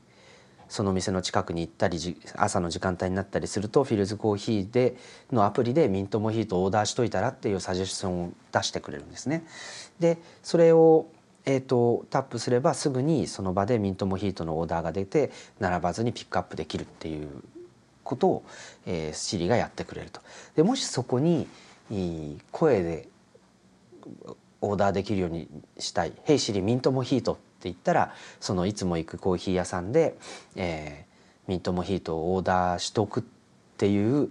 [0.74, 2.00] その店の近くに行ったり
[2.36, 4.96] 朝の時間帯になったりするとフィルズコーヒーで
[5.32, 9.46] のアプリでミントモヒートをオーダーしといたらっていうサジェスションを出してくれるんですね。
[10.00, 11.06] でそれを
[11.46, 17.28] えーと、タップすればすぐにその場でミントモヒートのオーダーが出て並ばずにピックアップできるっていう
[18.06, 18.44] ことを、
[18.86, 20.22] えー、Siri がやってくれると。
[20.56, 21.48] でもしそこに
[22.52, 23.10] 声で
[24.62, 30.18] オーダーできるようにしたい「Hey Siri ミントモヒート」って言ったらそのいつも行くコーヒー屋さんで、
[30.58, 33.24] えー、ミントモヒートをオーダーしとくっ
[33.78, 34.30] ていう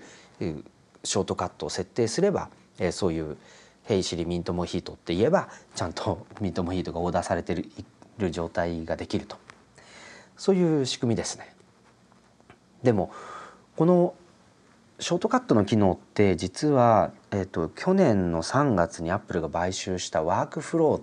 [1.03, 3.39] ショートカットを設定すれば、えー、そういう
[3.85, 7.55] 「ヘイシリミントモヒート」って言えばちゃんとミントモヒートがオーダーされて
[8.19, 9.37] る状態ができると
[10.37, 11.55] そういう仕組みですね。
[12.83, 13.13] でも
[13.77, 14.15] この
[14.99, 21.03] ショートカットの機能って実は、えーと、と去年の3月にアップルが買収したワークフローっ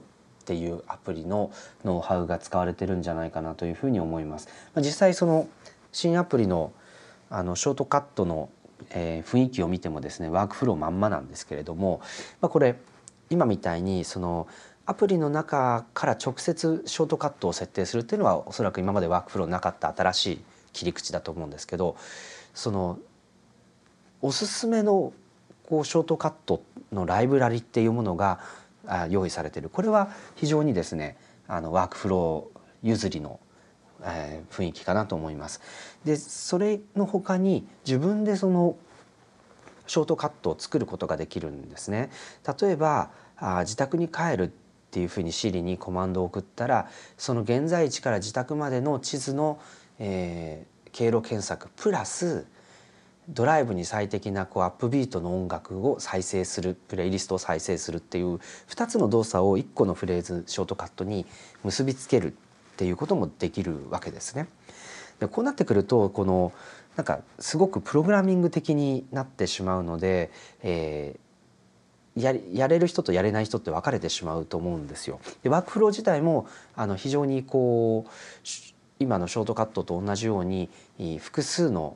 [0.49, 1.51] ていうアプリの
[1.85, 4.49] ノウハウが使われてるんじゃないかなというふうに思います。
[4.73, 5.47] ま実際その
[5.91, 6.71] 新アプリの
[7.29, 8.49] あのショートカットの、
[8.89, 12.01] えー、雰囲気を見てもですねワークフローまんまなんですけれども、
[12.41, 12.75] まあ、これ
[13.29, 14.47] 今みたいにその
[14.87, 20.41] アプリの中から直接ショートカットを設定するっていうのはおそらく今までワークフローなかった新しい
[20.73, 21.95] 切り口だと思うんですけど
[22.55, 22.97] その
[24.23, 25.13] おすすめの
[25.69, 28.39] こうショートカットのライブラリっていうものが
[29.09, 33.39] 用意されているこれは非常にですねあのワークフロー譲りの、
[34.03, 35.61] えー、雰囲気かなと思います。
[36.05, 38.77] でそれの他に自分でその
[39.87, 42.09] ショートカットを作ることができるんですね。
[42.61, 44.49] 例えばあ自宅に帰るっ
[44.91, 49.59] ていうふうに Siri にコマンドを送ったらその現在地から自宅までの地図の、
[49.97, 52.45] えー、経路検索プラス
[53.29, 58.39] ドライブに最適なこうアップビートの音楽を再生するプレイリストを再生するっていう
[58.69, 61.27] 2つの動作を1個のフレーズショートカットに
[61.63, 62.35] 結びつけるっ
[62.77, 64.47] ていうこともできるわけですね。
[65.19, 66.53] でこうなってくるとこの
[66.95, 70.31] なんかすごくプログラミング的になってしまうので、
[70.63, 75.19] えー、ややれる人とやれない人って分かれてしまうと思うんですよ。
[75.43, 78.09] でワークフロー自体もあの非常にこう
[78.99, 80.69] 今のショートカットと同じように
[81.19, 81.95] 複数の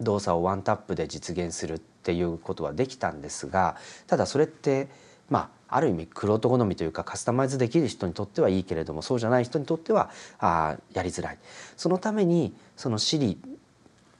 [0.00, 4.88] 動作をワンタップで実現するっていうことはできたんですがただそれって
[5.30, 11.38] まあある意味クロート好みというかカスタマイズできる人にとってはいいけれどもそうじゃない人にとってはあやりづらい。
[11.76, 13.36] そのためにその Siri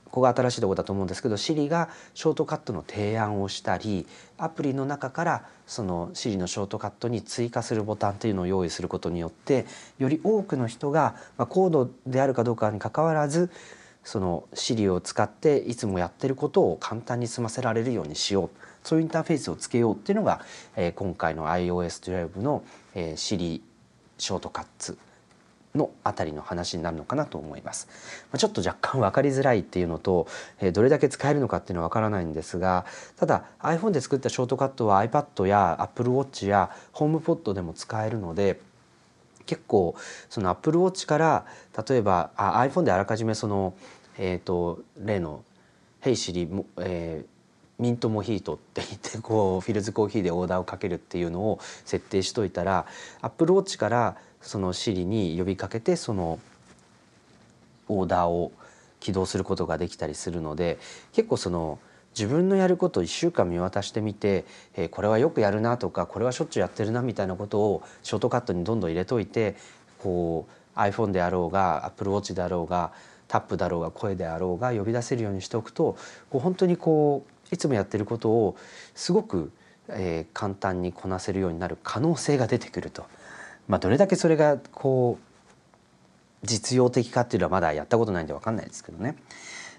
[0.07, 4.07] ここが新しいところだと思うんですけど Siri がショートカットの提案をしたり
[4.39, 9.67] アプリの中からその Siri のショートカットに追加するボタンというのを用意することによって
[9.99, 13.51] より多くの人が、まあ、コードであるかどうかにかかわらず
[14.07, 18.51] その Siri を使っていつもやってることを簡単に済ませられるようにしよう
[18.85, 20.41] そういうインターフェースをつけようっていうのが、
[20.77, 22.63] えー、今回の iOS12 の、
[22.95, 23.61] えー、Siri
[24.17, 24.97] ショートカッツ
[25.75, 27.89] のあたりの話になるのかなと思います。
[28.31, 30.29] まあちょっと若干分かりづらいっていうのと
[30.73, 38.61] どれだけ使えるのかっていうのは分からないんですがただ iPhone で作ったショートカットは iPad や AppleWatch や HomePod でも使えるので
[39.47, 39.95] 結構
[40.29, 41.47] その AppleWatch から
[41.89, 43.75] 例えばあ iPhone であらかじめその
[44.19, 45.45] えーと、例の
[46.01, 46.49] 「ヘイシリ、
[46.79, 52.87] えー、ミントモヒート」って言ってこう フィルズコーヒーでオーダーをかけるっていうのを設定しといたら
[53.21, 56.39] アップルウォッチからそのシリに呼びかけてその
[57.89, 58.53] オーダーを
[59.01, 60.79] 起動することができたりするので
[61.13, 61.79] 結構その
[62.17, 69.55] 自分のやることを1週間見渡してみて、えー、これはよくやるなとかこれはしょっちゅうやってるなみたいなことをショートカットにどんどん入れといて
[69.99, 72.93] こう iPhone であろうが AppleWatch であろうが
[73.29, 75.97] タップだろうが声であろうが呼び出せるようにしておくと
[76.31, 78.57] こう本当にこういつもやってることを
[78.95, 79.53] すごく、
[79.89, 83.07] えー、簡単にこなせるようになる可能性が出てくると。
[83.69, 89.17] まあ、どれだけそれがこう実用的かっていうのはまだやったことないんで分かんないですけどね。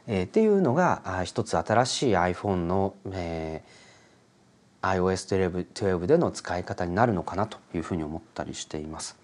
[0.08, 9.18] えー、っていうのがあ一つ新しい iPhone の、えー、iOS12 での使い方になるのかなというふうに思ったりしています。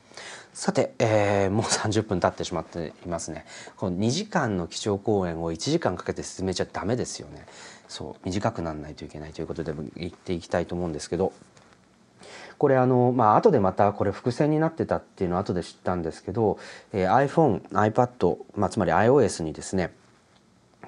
[0.53, 3.45] さて、えー、もう30分経ってしまっていますね。
[3.75, 7.45] この2時間の基調講演を1時間かけて進めちゃダメですよね。
[7.87, 11.33] そう短くならないといけないということで言っていきたいと思うんですけど。
[12.57, 16.57] これあのまあ後でまたこれ伏線になってたっていうのは後で知ったんですけど、
[16.93, 19.91] えー、iPhone、iPad、まあ、つまり iOS にですね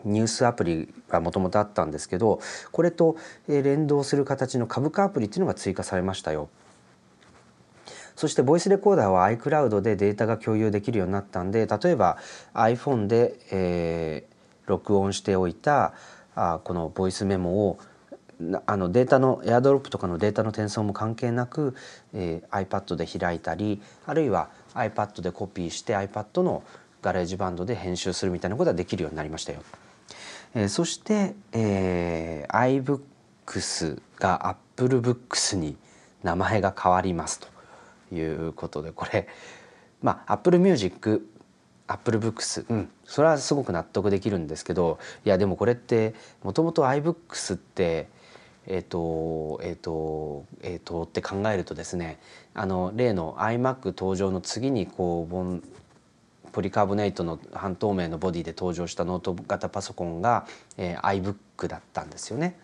[0.06, 2.40] ニュースアプリがもともとあったんですけど
[2.72, 6.50] これと連動する形の株価アプリっていうのが追加されましたよ。
[8.16, 12.18] そしてボイスレコーダーは iCloud でデータが共有できるようになったんで例えば
[12.54, 15.94] iPhone で、えー、録音しておいた
[16.36, 17.80] あこのボイスメモを
[18.66, 21.76] あのデータのエアドロップとかのデータの転送も関係なく、
[22.14, 26.64] えー、iPad で開いたりあるいは iPad でコピーして iPad の
[27.02, 29.60] GarageBand で編集するみたいなことができるようになりましたよ。
[30.54, 33.02] えー、そして、えー、
[33.46, 35.78] iBooks が Apple Books に
[36.24, 37.55] 名前が変わりますと。
[38.12, 39.28] いうことでこれ
[40.02, 41.22] まあ Apple Music
[41.88, 48.08] Apple Books うんそれはすごく納得できるんですけどいやでもこれってもともと iBooks って
[48.68, 52.20] えっ、ー、とえっ、ー、とえっ、ー、とって考えるとですね
[52.54, 55.64] あの例の iMac 登場の次にこうボン
[56.52, 62.58] ポリカーボネイトの半透明のボディで登場したノート型パソコンが、えー、iBook だったんですよね。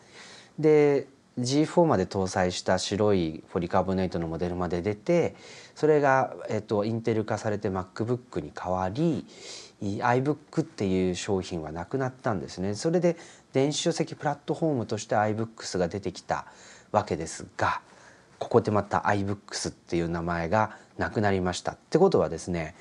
[0.58, 1.08] で
[1.40, 5.36] G4 まで搭載した白いポリカーボネートのモデルまで出て
[5.76, 9.26] それが、えっと、インテル化されて MacBook に変わり
[9.82, 12.76] iBook っていう商品はなくなったんですね。
[12.76, 13.18] それで
[13.54, 16.46] 電子書籍プラットフォームとして iBooks が出てきた
[16.92, 17.82] わけですが
[18.38, 21.72] ここでまた iBooks っていう名前がなくなりました。
[21.72, 22.76] ってことはですね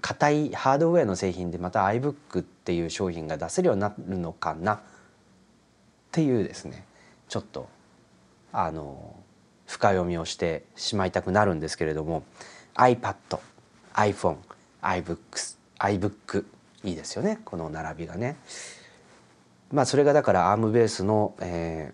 [0.00, 4.74] 硬、えー、いハードウェアの製品でまた iBook っていう商品が出せるようになるのかな？
[4.74, 4.80] っ
[6.12, 6.84] ていうですね
[7.28, 7.68] ちょっと
[8.52, 9.16] あの
[9.66, 12.24] 深読みをしてしまいたくなるんですけれども
[12.74, 13.14] iPad、
[13.94, 14.36] iPhone、
[14.82, 16.44] iBooks、iBook
[16.84, 18.36] いいですよねこの並びがね。
[19.72, 21.92] まあそれがだから ARM ベースの、え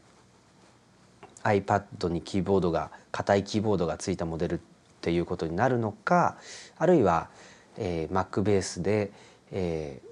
[1.46, 4.58] iPad にキーボードが硬いキーボードがついたモデルっ
[5.00, 6.36] ていうことになるのか
[6.76, 7.28] あるいは、
[7.78, 9.12] えー、Mac ベースで、
[9.52, 10.05] えー、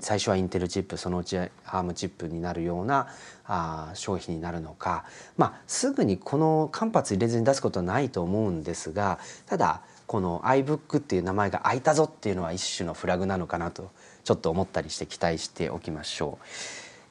[0.00, 3.08] 最初はインテルチップそのうちアームチップになるような
[3.46, 5.04] あ商品になるのか、
[5.36, 13.90] まあ、すぐにこの間髪入れずに出すことはないと思うんですがただこの iBook っていう名前が開いたぞっていうのは一種のフラグなのかなと
[14.24, 16.44] ちょっと思ったりして期待しておきましょう。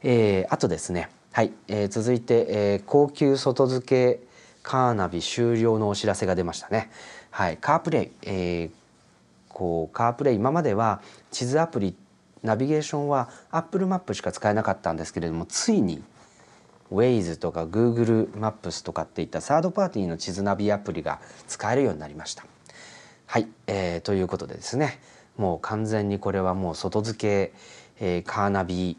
[0.03, 1.09] えー、あとですね。
[1.31, 3.85] はい、えー、続いて、えー、高級外付
[4.17, 4.27] け
[4.63, 6.89] カーナビ終了のお知らせが出ましたね。
[7.29, 8.69] はい、カープレイ、えー、
[9.49, 11.95] こうカープレイ今までは地図アプリ
[12.43, 16.03] ナビゲーションは Apple マップしか使えなかったんですけれどもついに
[16.91, 22.45] Waze とか Google マップスとかっていったサードパーティーの地図ナビアプリが使えるようになりました。
[23.25, 24.99] はい、えー、ということでですね
[25.35, 27.53] もう完全にこれはもう外付け、
[27.99, 28.97] えー、カーナビ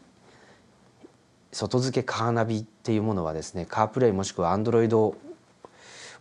[1.51, 5.15] 外付けカーナビっていうものはですねカープレイもしくは Android オ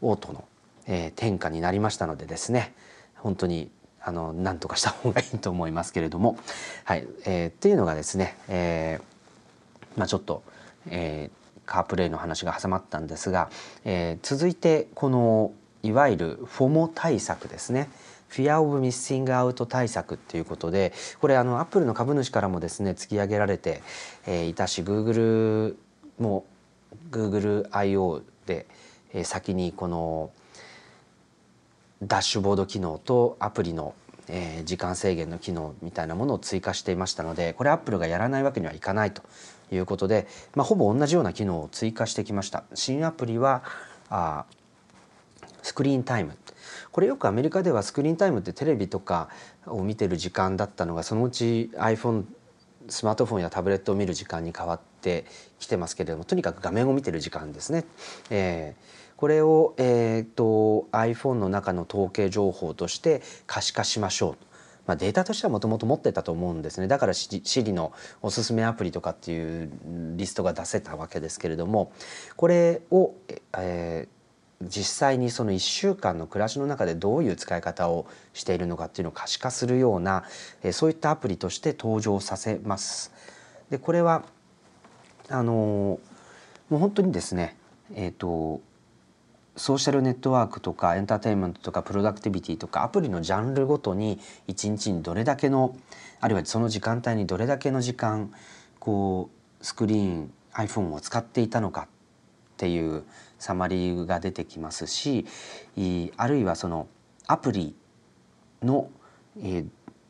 [0.01, 0.45] ートの、
[0.87, 2.73] えー、天下になりましたのでですね
[3.16, 3.71] 本当に
[4.03, 6.38] あの何とかした方がいいと思いますけれども、
[6.84, 10.42] はいえー、っていうのがですね、えーまあ、ちょっと、
[10.88, 13.51] えー、カープレイの話が挟まったんですが、
[13.84, 17.88] えー、続いてこのいわゆるフォモ対策ですね。
[18.28, 23.80] フィア・オブ・ミッシング・アウト対策っていうことでこれあのアップルの株主からもですね突き上げられて、
[24.26, 25.12] えー、いたしグーグ
[26.18, 26.44] ルも
[27.11, 28.66] GoogleIO で、
[29.14, 30.30] えー、先にこの
[32.03, 33.94] ダッシュボード機能とアプリの、
[34.28, 39.22] え、時間制限の機能みたいなものを追加していましたのでこれアップルがやらないわけにはいかないと
[39.72, 43.62] いうことで、まあ、ほぼ同じような機能を追加してきました新アプリは
[44.11, 44.44] あ
[45.62, 46.36] スクリーンタイム
[46.92, 49.28] これよくアメリカではスクリーンタイムってテレビとか
[49.66, 52.24] を見てる時間だったのがそのうち iPhone
[52.88, 55.26] スマートフォンやタブレットを見る時間に変わって
[55.59, 57.84] きてますけれどもとにかく画面を見てる時間ですね。
[58.30, 64.45] えー、これを、えーと、iPhone の中の統計情報として可視化しましょう。
[64.87, 67.93] まあ、データとしてはもともと持ってたと思うんですねだから Siri の
[68.23, 69.71] おすすめアプリとかっていう
[70.16, 71.93] リストが出せたわけですけれども
[72.37, 73.12] これを、
[73.59, 80.25] えー、実際にその1週間の暮らしの中でどういう使い方をしているのかっていうのを可視化するような
[80.73, 83.12] そういったアプリとして登場させます。
[83.69, 84.25] でこれは
[85.29, 86.01] あのも
[86.71, 87.59] う本当にですね
[87.95, 88.62] えっ、ー、と
[89.59, 95.76] ソーシャルネットワークとかエンターテインメントとかプロダクティビティとかアプリのジャンルごとに1日にどれだけの
[96.20, 98.32] あるいはその時間帯にどれだけの時間
[98.78, 99.30] こ
[99.61, 101.86] うスクリーン iPhone を使っていたのかっ
[102.56, 103.04] ていう
[103.38, 105.26] サマリーが出てきますし
[106.16, 106.86] あるいはその
[107.26, 107.74] アプリ
[108.62, 108.90] の、
[109.40, 109.66] えー、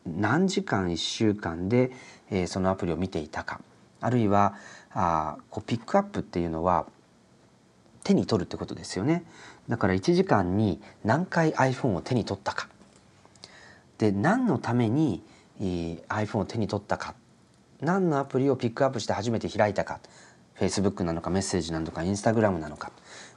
[0.07, 1.91] 何時間1週間で、
[2.31, 3.61] えー、そのアプリを見ていたか。
[4.01, 4.55] あるいは
[4.93, 6.87] あこうピックアップっていうのは
[8.09, 9.23] 手に取るってことですよね。
[9.69, 12.69] だから1時間に何回 iPhone を手に取ったか。
[13.99, 15.23] で何のために、
[15.61, 17.15] えー、iPhone を手に取ったか。
[17.83, 20.01] 何のアプリをピックアップして初めて開いたか。
[20.59, 22.93] Facebook なのかメッセージなのか Instagram なのか。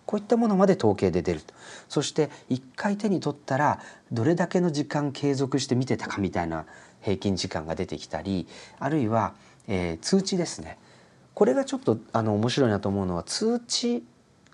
[0.06, 1.54] こういったものまで統計で出ると。
[1.90, 3.82] そして1回手に取ったら
[4.14, 6.66] どれだけの時間継続して見てたかみたいな
[7.02, 8.48] 平均時間が出てきたり
[8.80, 9.34] あるいは、
[9.68, 10.78] えー、通知ですね。
[11.34, 14.04] これがちょっとあの面白いなと思うのは通知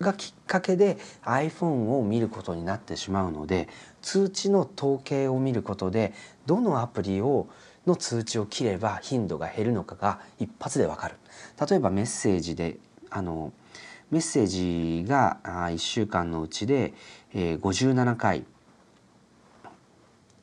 [0.00, 3.68] がきっかけで iPhone を見ることになってしまうので
[4.00, 6.12] 通知の統計を見ることで
[6.46, 7.48] どのアプリを
[7.86, 11.16] の通知を切れば頻度が減るのかが一発でわかる。
[11.68, 12.76] 例えばメッセージで
[13.10, 13.52] あの
[14.10, 16.92] メッセージが1週間のうちで
[17.34, 18.44] 57回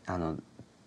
[0.07, 0.37] あの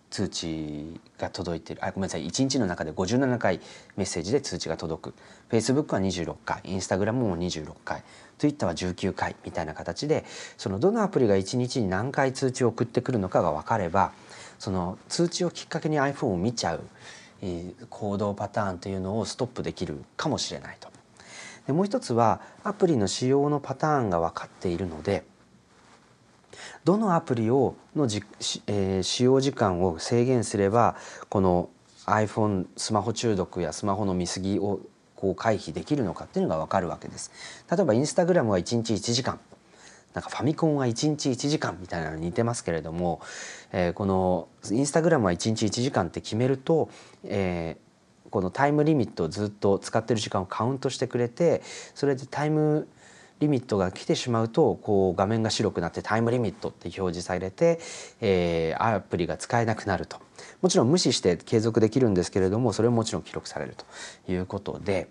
[0.09, 1.85] 通知が届いてる。
[1.85, 2.25] あごめんなさい。
[2.25, 3.59] 1日の中で57回
[3.95, 5.13] メッセージで通知が届く。
[5.49, 6.61] Facebook は26回。
[6.63, 8.03] Instagram も26回。
[8.39, 10.25] Twitter は19回みたいな形で
[10.57, 14.13] そのどのアプリが1日に何回通知を送ってくるのかが分かれば
[14.57, 16.81] その通知をきっかけに iPhone を見ちゃう
[17.89, 20.89] 行動パターンというのをストップできるかもしれないと。
[21.67, 25.23] でもう一つはアプリの使用のパターンが分かっているので
[26.83, 28.23] どのアプリをのじ、
[28.67, 30.95] えー、使用時間を制限すれば
[31.29, 31.69] この
[32.05, 34.79] iPhone スマホ中毒やスマホの見過ぎを
[35.15, 37.31] こう回避できるのかっていうのが分かるわけです。
[37.69, 39.39] 例えばインスタグラムは1日1時間
[40.13, 43.21] なんかファミコンは1日1時間みたいなのに似てますけれども、
[43.71, 46.89] えー、このインスタグラムは1日1時間って決めると、
[47.25, 51.61] えー、このタイムリミットをずっと使ってる時間をカウントしてくれて
[51.93, 52.87] それでタイム
[53.39, 57.79] リミットが来てしまうとこう画面が白くなってタイムリミットって表示されて、
[58.21, 60.17] えー、アプリが使えなくなると。
[60.61, 65.07] もちろん無視して継続できるんですけれどもそれももちろん記録されるということで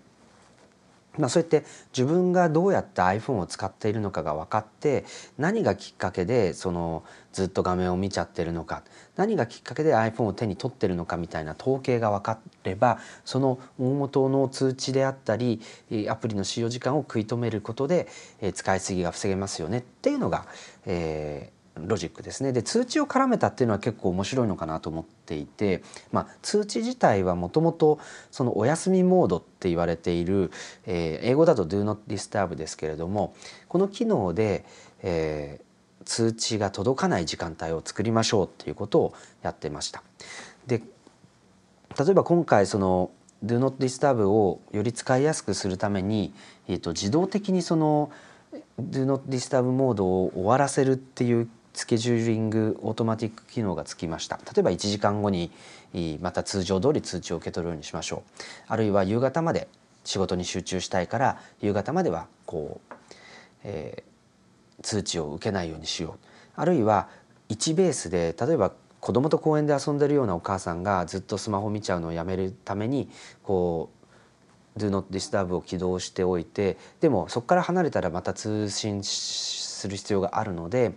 [1.19, 1.65] まあ、そうやって
[1.95, 5.05] 自分がどうやって iPhone を使っているのかが分かって
[5.37, 7.03] 何がきっかけでその
[7.33, 8.83] ずっと画面を見ちゃってるのか
[9.17, 15.61] 何がきっかけで iPhone を手に取ってるのかみたいな統計が分かればその大元の通知であったり
[16.09, 18.07] アプリの使用時間を食い止めることで
[18.53, 20.45] 使い過ぎが防げますよねっていうのが、
[20.85, 27.99] えー、ロジックですねで通知を絡めたっていうのは結構面白いのかなと思っていて、まあ、通知自体はもともと
[28.31, 30.51] そのお休みモードって言われている、
[30.85, 33.33] えー、英語だと Do not disturb ですけれども
[33.67, 34.65] この機能で、
[35.01, 40.03] えー、通知が届かない時間帯を作りましょうっていうことをやってました。
[40.67, 40.81] で
[41.97, 43.11] 例えば今回その
[43.43, 46.33] Do not disturb をより使いやすくするために、
[46.67, 48.11] えーと、自動的にその
[48.79, 51.49] Do not disturb モードを終わらせるっていう
[51.79, 54.35] スケジューリングオートマティック機能がつきました。
[54.35, 55.49] 例えば1時間後に
[56.21, 58.41] また通常通り通知を受け取るようにしましょう。
[58.67, 59.69] あるいは夕方まで
[60.03, 62.93] 仕事に集中したいから夕方まではこう、
[63.63, 66.25] えー、通知を受けないようにしよう。
[66.57, 67.07] あるいは
[67.47, 73.09] 1ベースで例えば子供と公園で遊んでるようなお母さんがずっとスマホ見ちゃうのをやめるために
[73.41, 73.89] こ
[74.75, 80.93] う Do not disturb を起動しておいてでもそこから離れたらまた通信すする必要があるので、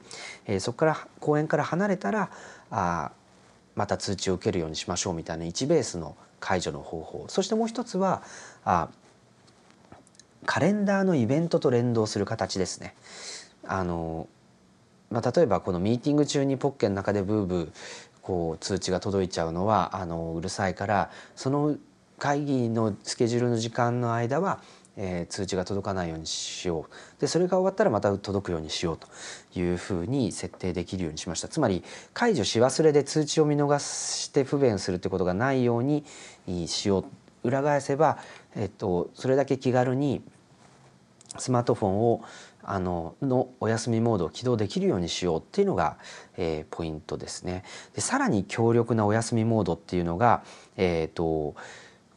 [0.46, 2.30] えー、そこから公園から離れたら
[2.70, 3.12] あ
[3.74, 8.22] また通知を受けるようにしましょうみたいな1ベースの解除の方法そしてもう一つは
[8.64, 8.88] あ
[10.44, 12.96] カレンダーのイベントと連動する形ですね。
[13.64, 14.26] あの
[15.08, 17.70] まあ、例えばこのミーティング中にポッケの中でブーブー
[18.22, 21.76] こう通知が届いちゃうのはあのうるさいからその
[22.18, 24.60] 会議のスケジュールの時間の間は
[24.96, 27.20] えー、通知が届かないようにしよう。
[27.20, 29.08] でそれが終わったらまた届くようにしようと
[29.58, 31.48] いうふうに設定できるようにしました。
[31.48, 31.82] つまり
[32.12, 36.04] 解除し忘れで通知を見逃して不便するってことがないように
[36.66, 37.04] しよう。
[37.44, 38.18] 裏返せば、
[38.54, 40.22] えっと、それだけ気軽に
[41.38, 42.24] スマートフォンを
[42.62, 45.96] あののお休みモードを起動できるようにしようっていうのが、
[46.36, 47.64] えー、ポイントですね。
[47.94, 50.44] でさらに強力なお休みモードっていうのが、
[50.76, 51.56] えーと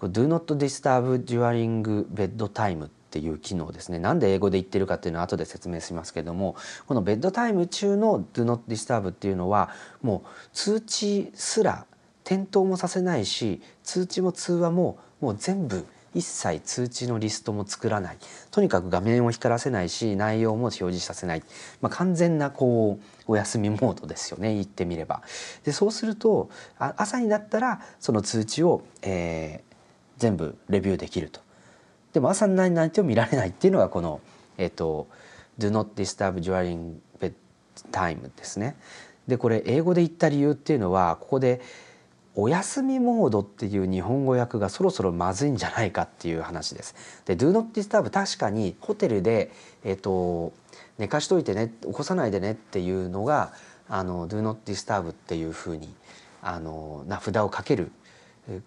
[0.01, 3.99] Do not disturb during bedtime っていう機能ですね。
[3.99, 6.55] なんで英語で言ってるかっていうのは後で説明しますけども
[6.87, 9.69] このベッドタイム中の Do not disturb っていうのは
[10.01, 11.85] もう通知すら
[12.25, 15.85] 点灯もさせないし通知も通話ももう全部
[16.15, 18.17] 一切通知のリストも作らない。
[18.49, 21.43] とにかく画面を光らせないし内容も表示させない、
[21.81, 24.53] まあ、完全なこうお休みモードですよね。
[24.55, 25.21] 言ってみれば。
[25.63, 29.74] でそうすると朝になったらその通知を、えー、
[30.17, 31.41] 全部レビューできると。
[32.13, 34.21] でも朝にないと見られないっていうのがこの、
[34.57, 35.07] えっ、と
[35.59, 38.77] 「Do not disturb during bedtime」ですね。
[39.27, 41.59] でこれ英語で言った理由っていうのはここで
[42.35, 46.95] 「お休みモード」っていう日本語訳がそろそろまずいんじゃないかっていう話です。
[47.25, 49.51] で「Do not disturb」確かにホテルで、
[49.83, 50.53] えっ、と
[50.97, 53.51] 寝かしといてね起こさないでねっていうのが
[53.89, 55.93] 「あの Do not disturb」っていうふうに
[56.41, 57.91] あの名札をかける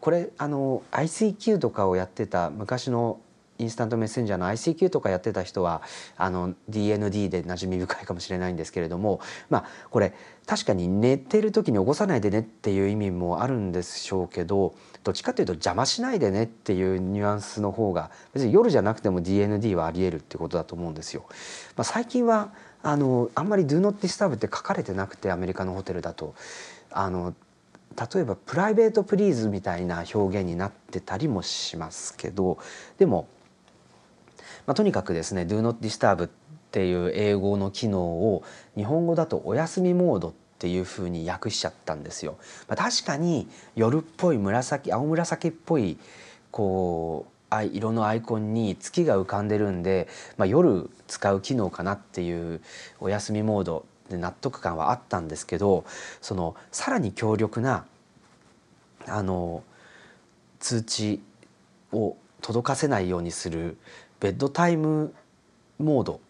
[0.00, 3.20] これあの ICQ とかをやってた昔の
[3.58, 5.82] インスタントメッセンジャーの ICQ とかやってた人は
[6.16, 9.20] あの DND で馴染み深いかもしれないんですけれども
[9.50, 10.14] まあこれ
[10.46, 21.24] 確かに寝てる時に起こさないでねっていう意味もあるんでしょうけどどっちかというと邪魔しないでねっていうニュアンスの方が別に夜じゃなくても DND はありえるってことだと思うんですよ。
[21.76, 22.52] まあ、最近は
[22.82, 26.34] あのあんまり Do not disturb って書かれてなくてアメリカのホテルだと
[26.90, 27.34] あの
[27.98, 32.58] 例えばプライベートプリーズみたいな表現になってたりもしますけど
[32.98, 33.26] でも、
[34.66, 36.30] まあ、とにかくですね「Do not disturb」っ
[36.70, 38.44] ていう英語の機能を
[38.76, 42.36] 日本語だと「お休みモード」っていうふうに訳しちゃったんですよ。
[42.68, 45.98] まあ、確かに夜っぽい紫青紫っぽい
[46.50, 47.38] こう
[47.72, 52.60] 色のアイコンに月が浮かんでるんで、まあ、夜使う機能かなっていう
[53.00, 53.86] お休みモード
[54.16, 55.84] 納得感はあったんですけど
[56.20, 57.84] そのさらに強力な
[59.06, 59.62] あの
[60.60, 61.20] 通知
[61.92, 63.76] を届かせないようにする
[64.20, 65.14] ベッドタイム
[65.78, 66.20] モード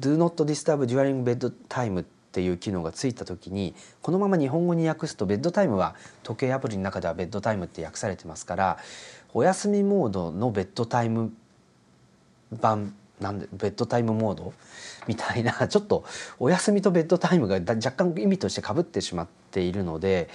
[0.00, 8.78] Do not disturb during bed time っていう機能がついた時にこのまま日本語に訳すとベッドタイムは時計アプリの中ではベッドタイムって訳されてますから
[9.32, 11.32] お休みモードのベッドタイム
[12.52, 14.52] 版なんでベッドタイムモード？
[15.06, 16.04] みたいな ちょっと
[16.38, 20.28] お休みとベッドタイムが若干意味としてかぶってしまっているので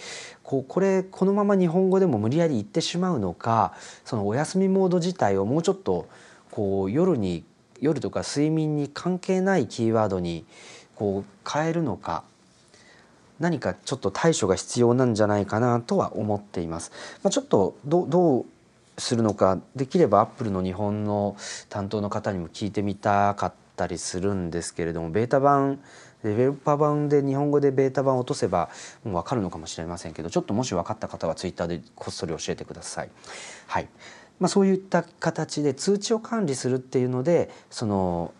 [0.44, 3.74] こうこれこのまま日本語でも無理やり言ってしまうのか
[4.06, 6.08] そのお休みモード自体をもうちょっと
[6.52, 7.44] こう夜に
[7.80, 10.46] 夜とか睡眠に関係ないキーワードに
[10.96, 12.24] こう変えるのか
[13.40, 16.92] 何かちょっと対処が必要なんじゃないかなとは思っています。
[17.24, 18.46] まあ、ちょっとどどう
[19.02, 21.36] するのかできればアップルの日本の
[21.70, 25.80] 担当の方にも聞いてみたかったりするんですけれどもベータ版
[26.24, 28.70] デベロッパー版で日本語でベータ版を落とせば
[29.04, 33.10] もう分かるのかもしれませんけどちょっともし分かった方はツイッターでこっそり教えてください。
[33.68, 33.88] はい
[34.40, 38.34] まあ、そういった形で通知を管理するっていうのでその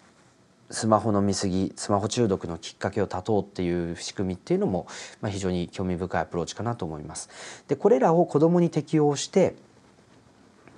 [0.72, 4.88] スマホの見過ぎスマホ中毒のきっかけを断とうっていう仕組みっていうのも、
[5.20, 7.30] まあ、非常に興味深いアプローチかなと思います。
[7.68, 9.56] でこれらを子どもに適用して、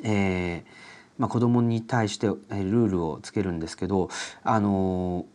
[0.03, 4.09] えーまあ、子どもに対してルールをつけるんですけど
[4.43, 5.25] あの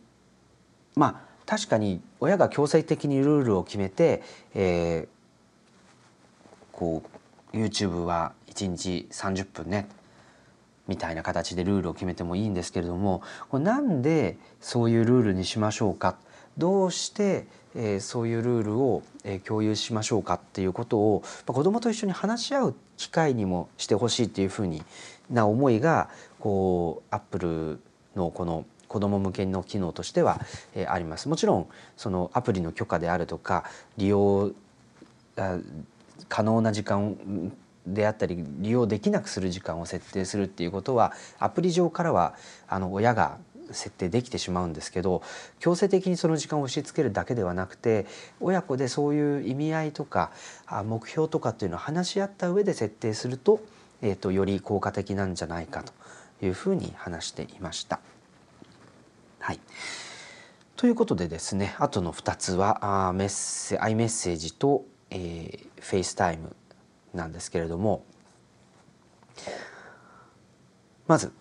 [0.95, 4.21] ー、まあ確かに親が強制的にルールを決めて、
[4.53, 5.07] えー、
[6.71, 7.03] こ
[7.53, 9.87] う YouTube は1日30分ね
[10.87, 16.17] みたいな形でルールを決めてもいいんですけれどもこれなんでそういうルールにしましょうか？
[16.57, 24.83] どうして、えー、そういうルールを、えー、共有しましょうかっていうことを、まあ、子どもと一緒に話し合う機会にもしてほしいっていうふうに
[25.29, 26.09] な思いが
[26.39, 27.79] こうアップル
[28.15, 30.39] のこの子ども向けの機能としては、
[30.73, 31.29] えー、あります。
[31.29, 33.65] もちろんそのアプリの許可であるとか
[33.97, 34.51] 利用
[36.27, 37.15] 可能な時間
[37.85, 42.35] であったり利用できなくする時間を設定するっていうことはアプリ上からは
[42.67, 43.37] あの親が
[43.71, 45.21] 設定できてしまうんですけど
[45.59, 48.05] 強制的にその時間を押し付けるだけではなくて
[48.39, 50.31] 親子でそういう意味合いとか
[50.85, 53.59] 目標とかっていうのを話し合った上で設定すると,、
[54.01, 55.93] えーと、より効果的なんじゃないかと
[56.45, 57.99] いうふうに話していました。
[59.39, 59.59] はい、
[60.75, 66.39] ということでですねあとの2つはあメッセ iMessage と、えー、FaceTime
[67.13, 68.03] なんですけれども
[71.07, 71.31] まず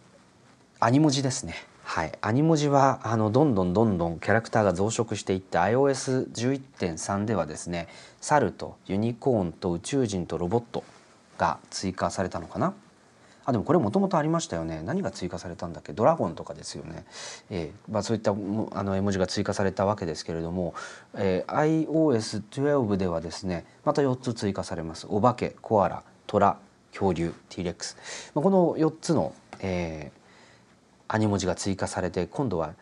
[0.81, 1.55] アニ文字ですね。
[1.91, 7.89] はい、アニ文字はあのどんどんどんどんキャラクターが増殖していって iOS11.3 ではですね
[8.21, 10.85] 猿とユニコーンと宇宙人とロボット
[11.39, 12.75] が追加されたのかな？
[13.47, 14.83] あでもこれもともとありましたよね。
[14.85, 15.95] 何が追加されたんだっけ？
[15.95, 17.07] ドラゴンとかですよね、
[17.49, 18.35] えーまあ、そういったあ
[18.83, 20.75] の絵文字が追加されたわけですけれども、
[21.15, 25.07] えー、iOS12 ではですねまた4つ追加されます。
[25.09, 26.59] お化けコアラトラ
[26.93, 27.97] 恐竜 T-REX、
[28.35, 30.18] まあ、この4つの、えー、
[31.09, 32.75] アニ文字が追加されて今度は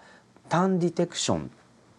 [0.49, 1.49] ターンディテクションっ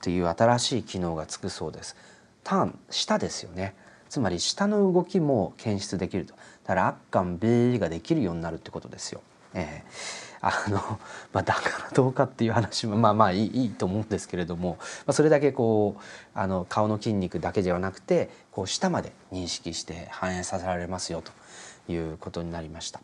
[0.02, 1.96] ていう新しい機能がつくそうです
[2.44, 3.76] ターン下ですよね
[4.10, 9.22] つまり下の動きも検出できるとだから「あっかんべ」ができるようになるってことですよ。
[9.54, 11.00] えー、あの
[11.34, 16.02] まあ、だからどうかっていう話もまあまあいいいいと思うんですけれども、まあ、それだけこう
[16.34, 21.32] あの顔の筋肉だけではなくてこう下まで認識して反映させられますよと
[21.92, 23.02] いうことになりました。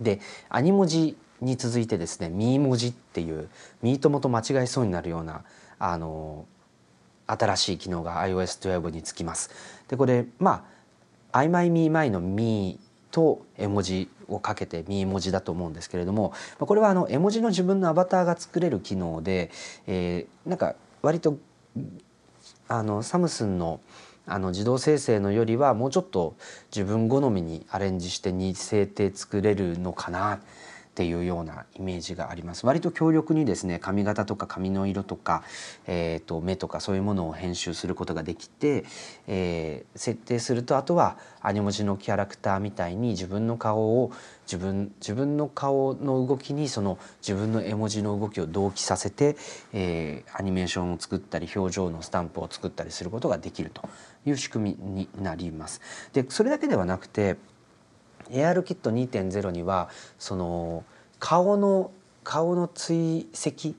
[0.00, 3.48] でアニ文字に続いてですね「ミー文字」っていう
[3.82, 5.44] 「ミートモと間違えそうになるような
[5.78, 6.46] あの
[7.26, 9.50] 新しい機能が iOS12 につきます。
[9.88, 10.64] でこれま
[11.32, 19.50] あ曖昧ミーマイのミーと絵文字をかけてミー文字だと思うんですけれどもこれはあの絵文字の自分のアバターが作れる機能で、
[19.86, 21.38] えー、なんか割と
[22.68, 23.80] あのサムスンの
[24.30, 26.36] あの自動生成のよりはもうちょっと
[26.70, 30.40] 自分好みにアレンジして似せて作れるのかな
[30.98, 35.44] っていうようなイメージがあります割と強力にですね髪型とか髪の色とか、
[35.86, 38.84] えーと、目とかそういうものを編集することができて、
[39.28, 44.10] えー、設定するとあとはアニ文字のキャラクターみたいに自分の顔を
[44.44, 49.36] 自分自分の顔の動きにその自分の絵文字の動きを同期させて、
[49.72, 53.88] えー、アニメーションを作ったり表情のスタンプを作ったりすることができると
[54.26, 55.80] いう仕組みになります。
[56.12, 57.36] でそれだけではなくて
[58.30, 60.84] AR キット2.0にはその
[61.18, 61.90] 顔の
[62.24, 63.74] 顔の追跡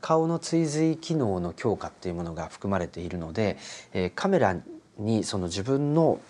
[0.00, 3.56] 顔の追随機能の強化っていうものが含まれているので、
[3.92, 4.56] えー、カメラ
[4.98, 6.20] にその自分の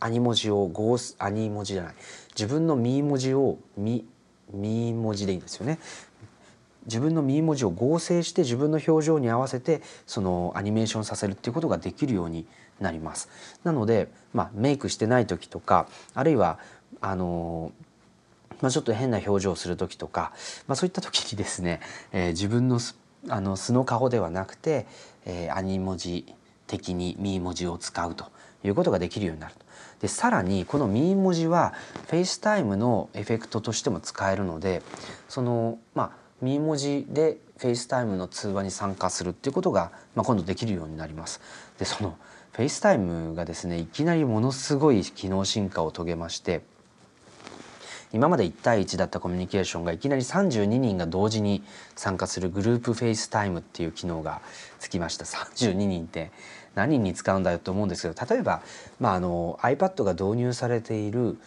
[0.00, 1.94] アニ文字を合アニ文字じゃない
[2.30, 4.06] 自分のミー文字をミ
[4.52, 5.78] ミー文字でいいんですよね。
[6.86, 12.46] 自分のミー文字を合成して自分の表情に合わせてそのアニメーションさせるっていうことができるように
[12.80, 13.28] なります。
[13.62, 16.58] なので、まあ、メイクしてない時とかあるいは
[17.00, 17.72] あの
[18.60, 20.32] まあ、ちょっと変な表情をする時とか、
[20.66, 21.80] まあ、そういった時にですね、
[22.12, 22.80] えー、自分の
[23.28, 24.86] あの素の顔ではなくて、
[25.26, 26.34] えー、アニ文字
[26.68, 28.26] 的にミー文字を使うと
[28.62, 29.64] いうことができるようになると。
[30.00, 31.74] でさらにこのミー文字は
[32.06, 34.82] FaceTime のエフェクトとしても使えるので
[35.28, 41.40] そのまあミー文字で FaceTime の通話に参加するっていうことが、まあ、今度できるようになります。
[41.78, 42.16] でその
[42.52, 46.62] FaceTime がですねいきなりものすごい機能進化を遂げまして
[48.12, 51.62] 今まで1対1だったコミュニケーションがいきなり32人が同時に
[51.96, 54.40] 参加するグループ FaceTime っていう機能が
[54.78, 55.24] つきました。
[55.24, 56.30] 32人って
[56.74, 58.62] 何に使うんだよと思うんですけど例えば、
[59.00, 61.38] まあ、あの iPad が導入されている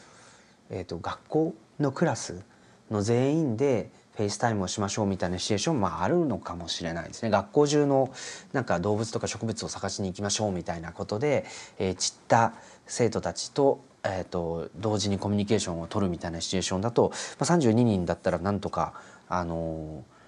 [0.71, 2.41] えーと、学校のクラス
[2.89, 7.29] の全員で FaceTime をしましょうみたいなシチュエーションもあるのかもしれないですね。
[7.29, 8.11] 学校中の
[8.53, 11.45] なんか動物とか植物を探しに行きましょうみたいなことで、
[11.77, 12.53] えー、散った
[12.87, 18.93] 生徒たちと,、えーと、同時にコミュニケーションを取るみたいなシチュエーションだと、まあ、32人だったらなんとか
[19.29, 20.21] あのー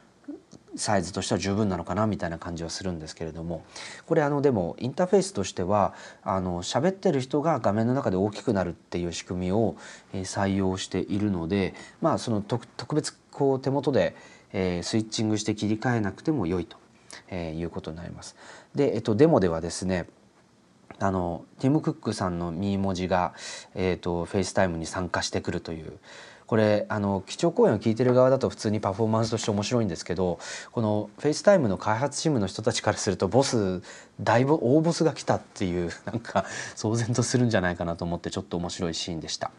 [0.75, 3.63] サイズとしては十分なのかなみたいな感じはするんですけれども
[4.05, 5.93] これあのでもインターフェースとしては
[6.23, 9.75] あの喋ってる人が画面の中で大きくなるっていう仕組みを
[10.13, 14.15] え採用しているのでまあその特別こう手元で
[14.51, 16.77] えスイッチングして切り替えなくても良いと
[17.29, 18.35] えいうことになります。
[18.73, 20.07] で、えっと、デモではですね
[20.99, 23.33] あのティム・クックさんのミー文字が、
[23.75, 25.99] えーと FaceTime に参加してくるという
[26.53, 30.37] これあの基調講演を聞いてる側だと普通にパフォーマンスとして面白いんですけど
[30.71, 33.81] この FaceTime の開発チームの人たちからするとボス
[34.21, 39.49] だいぶ大ボスが来たっていう なんか騒然とするんじゃないかなと思ってちょっと面白いシーンでした。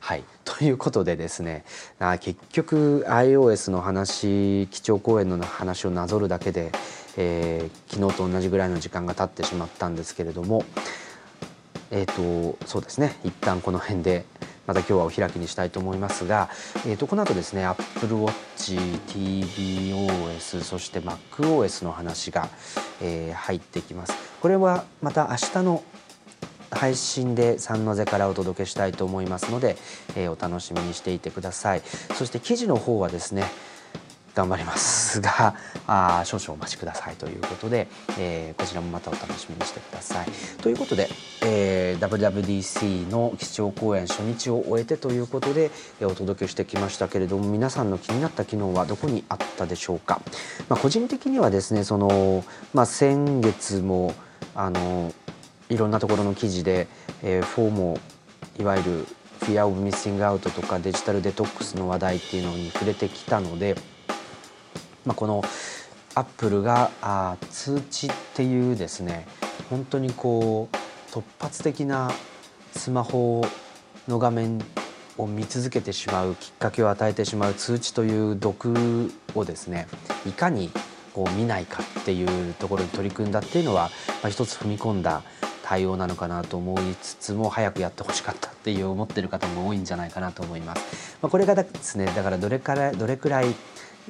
[0.00, 1.64] はい、 ということでですね
[1.98, 6.70] あ結局 iOS の話基調講演の話をなぞるだけで、
[7.16, 10.64] えー、昨日と同じぐらいの時間が経ってしまったんですけれども
[11.90, 14.24] えっ、ー、とそうですね一旦この辺で
[14.66, 16.48] また今日はお開きにしたいと思いますが、
[16.86, 22.48] えー、とこの後ですね Apple Watch、tvOS そして MacOS の話が、
[23.02, 24.14] えー、入ってきます。
[24.40, 25.84] これはまた明日の
[26.70, 29.76] 配信で三の瀬からお届けしたいと思いますので、
[30.16, 31.82] えー、お楽しみにしていてください
[32.16, 33.44] そして記事の方はですね
[34.34, 35.54] 頑張りますが
[35.86, 37.86] あ少々お待ちくださいということで、
[38.18, 40.26] えー、こちらもまたお楽しみにしてください。
[40.60, 41.08] ということで、
[41.44, 45.70] えー、WWDC の基調講演初日を終えてということで、
[46.00, 50.20] えー、お届けしてきましたけれども皆さんの気になった機能はどこにあったでしょうか。
[50.68, 54.14] まあ、個人的にはですねその、まあ、先月も
[54.56, 55.12] あの
[55.68, 56.88] いろんなところの記事で、
[57.22, 57.98] えー、 FOMO
[58.58, 59.06] いわゆる
[59.40, 63.76] Fear of Missing Out とかデジタルデトックスの話題っていうのに触れてきたので
[65.04, 65.42] まあ、この
[66.14, 69.26] アップルがあ通知っていうですね
[69.70, 72.10] 本当にこう突発的な
[72.72, 73.44] スマホ
[74.08, 74.60] の画面
[75.16, 79.86] を見続けてしまうきっかけを与えてしまう通知という毒をですね
[80.26, 80.70] いかに
[81.12, 83.90] こう見ないかっていうところに取り組んだっていうのは、
[84.22, 85.22] まあ、一つ踏み込んだ
[85.62, 91.16] 対応なのかなと思いつつも早くやってほしかったっていう思ってる方も多いんじゃないかなと思います。
[91.22, 93.54] まあ、これがですねだからどれからどれくらい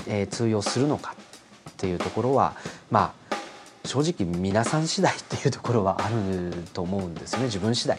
[0.06, 1.14] えー、通用するのか
[1.70, 2.54] っていうところは
[2.90, 3.24] まあ
[3.86, 7.44] 正直皆さん次第っていうところはあると思うんですね。
[7.44, 7.98] 自分次第。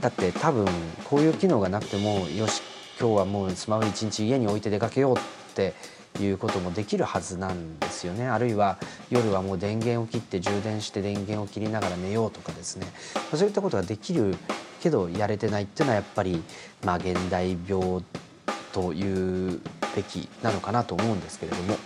[0.00, 0.66] だって多分
[1.04, 2.62] こういう機能がなくてもよし
[2.98, 5.20] 今日はもうスマホ一日家に置いて出かけようっ
[5.54, 5.74] て
[6.20, 8.26] いうこともできるはずなんですよね。
[8.26, 8.78] あるいは
[9.10, 12.86] 夜はもう電源を切って充電して電源を切りながら寝ようとかですね。
[13.34, 14.36] そういったことができる
[14.82, 16.42] けどやれてないっていうのはやっぱり
[16.84, 18.02] まあ現代病
[18.72, 19.60] という
[19.94, 21.76] べきなのかなと思うんですけれども。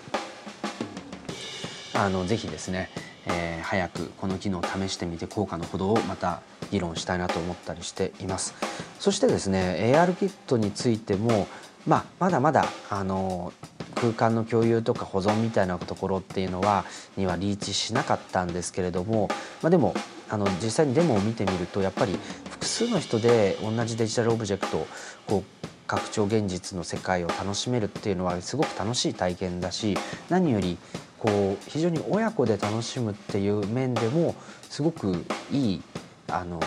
[1.96, 2.90] あのぜひですね、
[3.26, 8.54] えー、早くこの機能を試してみて効果のほどをまた議論したいなと思ったりしています。
[8.98, 11.46] そしてですね AR キットについても、
[11.86, 13.52] まあ、まだまだあの
[13.94, 16.84] 空間の共有とか保存みたいなところっていうのは
[17.16, 19.28] にはリーチしなかったんですけれども、
[19.62, 19.94] まあ、でも
[20.28, 22.18] あの実際にデモを見てみるとやっぱり
[22.50, 24.86] 複数の人で同じデジタルオブジェクトを
[25.26, 29.96] こう拡張現実の世界を楽しめるっていうのはすごく楽しい体験だし
[30.28, 30.78] 何より
[31.18, 34.34] こう非常に親子で楽しむっていう面でも
[34.68, 35.82] すごくいい
[36.28, 36.60] あの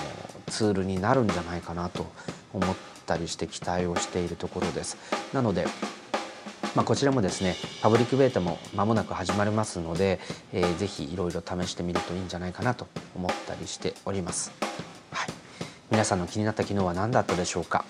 [0.47, 2.05] ツールになるんじゃないかなと
[2.53, 4.97] 思ったりして期待をしているところです。
[5.33, 5.65] なので
[6.75, 10.19] まあ、こちらもですねパブリックベータも間もなく始まりますので、
[10.53, 14.51] えー、ぜひいろいろ試してみるといいんじゃないかなと思ったりしております。
[15.11, 15.29] はい、
[15.89, 17.83] 皆さんの気になった機能は何だったでしょうか？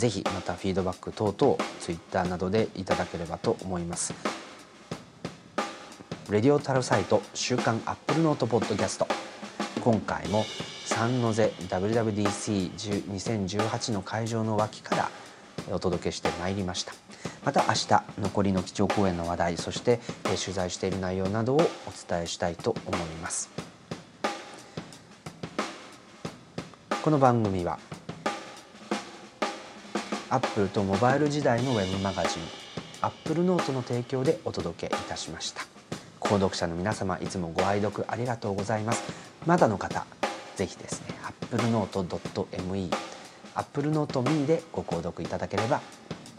[0.00, 4.14] ぜひまたフィードバック等々 Twitter などでいただければと思います。
[6.30, 9.06] レディオタルサイト週刊アップルノートポッドキャスト。
[9.82, 10.46] 今回も
[10.86, 15.10] サンノゼ WWDC2018 の会場の脇から
[15.70, 16.94] お届けしてまいりました。
[17.44, 21.60] また明日残りの基調講演の話題そして取材している内容などをお
[22.08, 23.50] 伝えしたいと思います。
[27.02, 27.78] この番組は
[30.30, 32.42] アップルとモバイル時代のウェブマガジン
[33.02, 35.62] アップルノートの提供でお届けいたしました。
[36.20, 39.02] 購読者の皆様いつもご愛読ありがとうございます。
[39.44, 40.06] まだの方
[40.54, 42.90] ぜひですねアップルノート .me
[43.56, 45.80] アップルノート me でご購読いただければ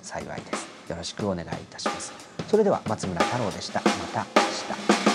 [0.01, 0.67] 幸いです。
[0.89, 2.13] よろしくお願いいたします。
[2.47, 3.81] それでは松村太郎でした。
[3.81, 5.10] また明日。